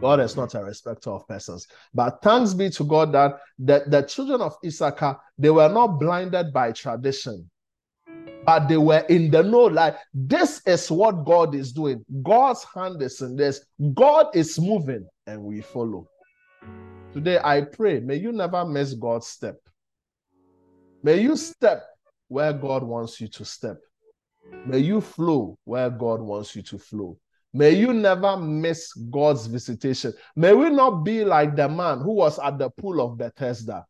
God 0.00 0.20
is 0.20 0.36
not 0.36 0.54
a 0.54 0.64
respecter 0.64 1.10
of 1.10 1.26
persons. 1.28 1.66
But 1.94 2.20
thanks 2.22 2.54
be 2.54 2.70
to 2.70 2.84
God 2.84 3.12
that 3.12 3.38
the, 3.58 3.84
the 3.86 4.02
children 4.02 4.40
of 4.40 4.56
Issachar, 4.64 5.16
they 5.38 5.50
were 5.50 5.68
not 5.68 6.00
blinded 6.00 6.52
by 6.52 6.72
tradition 6.72 7.48
but 8.44 8.68
they 8.68 8.76
were 8.76 9.04
in 9.08 9.30
the 9.30 9.42
know 9.42 9.64
like 9.64 9.96
this 10.12 10.60
is 10.66 10.90
what 10.90 11.24
God 11.24 11.54
is 11.54 11.72
doing. 11.72 12.04
God's 12.22 12.64
hand 12.64 13.00
is 13.02 13.20
in 13.20 13.36
this. 13.36 13.64
God 13.94 14.26
is 14.34 14.58
moving 14.58 15.06
and 15.26 15.42
we 15.42 15.60
follow. 15.60 16.08
Today 17.12 17.38
I 17.42 17.62
pray, 17.62 18.00
may 18.00 18.16
you 18.16 18.32
never 18.32 18.64
miss 18.64 18.94
God's 18.94 19.26
step. 19.26 19.56
May 21.02 21.20
you 21.20 21.36
step 21.36 21.84
where 22.28 22.52
God 22.52 22.82
wants 22.82 23.20
you 23.20 23.28
to 23.28 23.44
step. 23.44 23.78
May 24.64 24.78
you 24.78 25.00
flow 25.00 25.58
where 25.64 25.90
God 25.90 26.20
wants 26.20 26.56
you 26.56 26.62
to 26.62 26.78
flow. 26.78 27.18
May 27.52 27.72
you 27.72 27.92
never 27.92 28.36
miss 28.36 28.92
God's 28.94 29.46
visitation. 29.46 30.14
May 30.36 30.54
we 30.54 30.70
not 30.70 31.04
be 31.04 31.24
like 31.24 31.54
the 31.54 31.68
man 31.68 32.00
who 32.00 32.12
was 32.12 32.38
at 32.38 32.58
the 32.58 32.70
pool 32.70 33.00
of 33.00 33.18
Bethesda. 33.18 33.84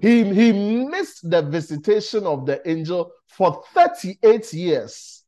He, 0.00 0.24
he 0.24 0.52
missed 0.84 1.28
the 1.28 1.42
visitation 1.42 2.26
of 2.26 2.46
the 2.46 2.66
angel 2.68 3.12
for 3.28 3.62
38 3.74 4.52
years. 4.52 5.24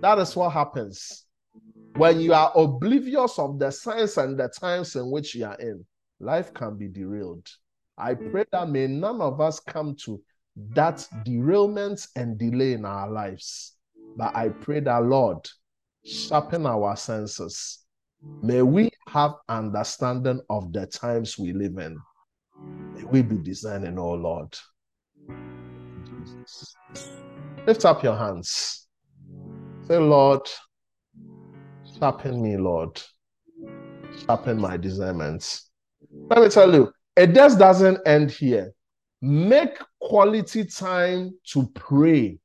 That 0.00 0.18
is 0.18 0.34
what 0.36 0.52
happens 0.52 1.24
when 1.96 2.20
you 2.20 2.32
are 2.32 2.52
oblivious 2.54 3.38
of 3.38 3.58
the 3.58 3.70
signs 3.70 4.16
and 4.16 4.38
the 4.38 4.48
times 4.48 4.96
in 4.96 5.10
which 5.10 5.34
you 5.34 5.44
are 5.44 5.56
in. 5.56 5.84
Life 6.20 6.54
can 6.54 6.76
be 6.76 6.88
derailed. 6.88 7.48
I 7.98 8.14
pray 8.14 8.44
that 8.52 8.68
may 8.68 8.86
none 8.86 9.20
of 9.20 9.40
us 9.40 9.60
come 9.60 9.94
to 10.04 10.20
that 10.74 11.06
derailment 11.24 12.06
and 12.16 12.38
delay 12.38 12.72
in 12.72 12.84
our 12.84 13.10
lives. 13.10 13.74
But 14.16 14.34
I 14.34 14.48
pray 14.48 14.80
that, 14.80 15.04
Lord, 15.04 15.46
sharpen 16.04 16.66
our 16.66 16.96
senses. 16.96 17.80
May 18.42 18.62
we 18.62 18.90
have 19.08 19.34
understanding 19.48 20.40
of 20.50 20.72
the 20.72 20.86
times 20.86 21.38
we 21.38 21.52
live 21.52 21.78
in. 21.78 21.98
We 23.10 23.22
be 23.22 23.36
discerning, 23.36 23.98
oh 23.98 24.12
Lord. 24.12 24.56
Jesus. 26.08 26.76
Lift 27.66 27.84
up 27.84 28.04
your 28.04 28.16
hands. 28.16 28.86
Say, 29.82 29.98
Lord, 29.98 30.48
sharpen 31.98 32.40
me, 32.40 32.56
Lord. 32.56 33.02
Sharpen 34.24 34.60
my 34.60 34.76
discernments. 34.76 35.70
Let 36.28 36.42
me 36.42 36.48
tell 36.48 36.72
you, 36.72 36.92
it 37.16 37.34
just 37.34 37.58
doesn't 37.58 37.98
end 38.06 38.30
here. 38.30 38.72
Make 39.20 39.78
quality 40.00 40.64
time 40.64 41.32
to 41.48 41.66
pray. 41.74 42.38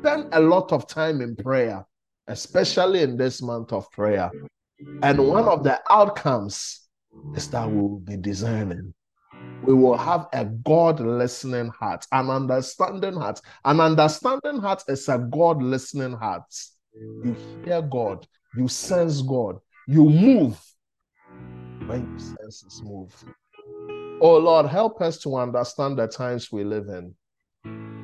Spend 0.00 0.28
a 0.32 0.40
lot 0.40 0.72
of 0.72 0.88
time 0.88 1.20
in 1.20 1.36
prayer, 1.36 1.86
especially 2.26 3.02
in 3.02 3.16
this 3.16 3.40
month 3.40 3.72
of 3.72 3.88
prayer. 3.92 4.30
And 5.02 5.28
one 5.28 5.44
of 5.44 5.62
the 5.62 5.80
outcomes 5.88 6.88
is 7.36 7.48
that 7.50 7.70
we 7.70 7.80
will 7.80 8.00
be 8.00 8.16
discerning 8.16 8.92
we 9.66 9.74
will 9.74 9.96
have 9.96 10.26
a 10.32 10.44
God 10.44 11.00
listening 11.00 11.68
heart, 11.68 12.06
an 12.12 12.30
understanding 12.30 13.14
heart. 13.14 13.40
An 13.64 13.80
understanding 13.80 14.58
heart 14.58 14.82
is 14.88 15.08
a 15.08 15.18
God 15.18 15.62
listening 15.62 16.12
heart. 16.12 16.52
You 17.22 17.36
hear 17.64 17.80
God, 17.82 18.26
you 18.56 18.68
sense 18.68 19.22
God, 19.22 19.58
you 19.86 20.04
move 20.04 20.60
when 21.86 22.00
your 22.00 22.18
senses 22.18 22.80
move. 22.84 23.14
Oh 24.20 24.36
Lord, 24.36 24.66
help 24.66 25.00
us 25.00 25.18
to 25.18 25.36
understand 25.36 25.98
the 25.98 26.06
times 26.08 26.50
we 26.50 26.64
live 26.64 26.88
in. 26.88 27.14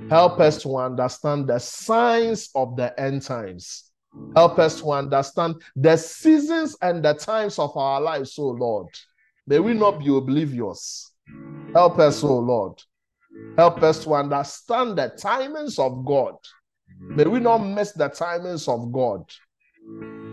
Help 0.09 0.41
us 0.41 0.63
to 0.63 0.77
understand 0.77 1.49
the 1.49 1.59
signs 1.59 2.51
of 2.55 2.77
the 2.77 2.99
end 2.99 3.23
times. 3.23 3.91
Help 4.35 4.59
us 4.59 4.81
to 4.81 4.91
understand 4.93 5.57
the 5.77 5.97
seasons 5.97 6.77
and 6.81 7.05
the 7.05 7.15
times 7.15 7.59
of 7.59 7.77
our 7.77 8.01
lives, 8.01 8.37
oh 8.39 8.49
Lord. 8.49 8.89
May 9.47 9.59
we 9.59 9.75
not 9.75 9.99
be 9.99 10.15
oblivious. 10.15 11.08
Help 11.75 11.99
us, 11.99 12.25
oh 12.25 12.39
Lord. 12.39 12.83
Help 13.57 13.83
us 13.83 14.05
to 14.05 14.15
understand 14.15 14.97
the 14.97 15.13
timings 15.21 15.79
of 15.79 16.05
God. 16.05 16.37
May 17.01 17.25
we 17.25 17.41
not 17.41 17.59
miss 17.59 17.93
the 17.93 18.09
timings 18.09 18.69
of 18.69 18.93
God. 18.93 19.25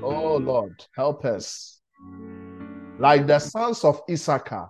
Oh 0.03 0.37
Lord, 0.37 0.73
help 0.95 1.25
us. 1.25 1.81
Like 2.99 3.27
the 3.27 3.39
sons 3.39 3.83
of 3.83 4.01
Issachar, 4.09 4.69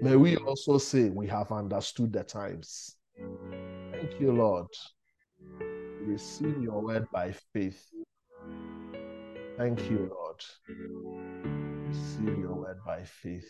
may 0.00 0.16
we 0.16 0.36
also 0.36 0.78
say 0.78 1.10
we 1.10 1.28
have 1.28 1.52
understood 1.52 2.12
the 2.12 2.24
times. 2.24 2.96
Thank 3.92 4.20
you, 4.20 4.32
Lord. 4.32 4.66
Receive 6.06 6.60
your 6.62 6.80
word 6.80 7.06
by 7.12 7.32
faith. 7.52 7.86
Thank 9.58 9.90
you, 9.90 10.10
Lord. 10.10 10.42
Receive 11.88 12.38
your 12.38 12.54
word 12.54 12.78
by 12.84 13.04
faith. 13.04 13.48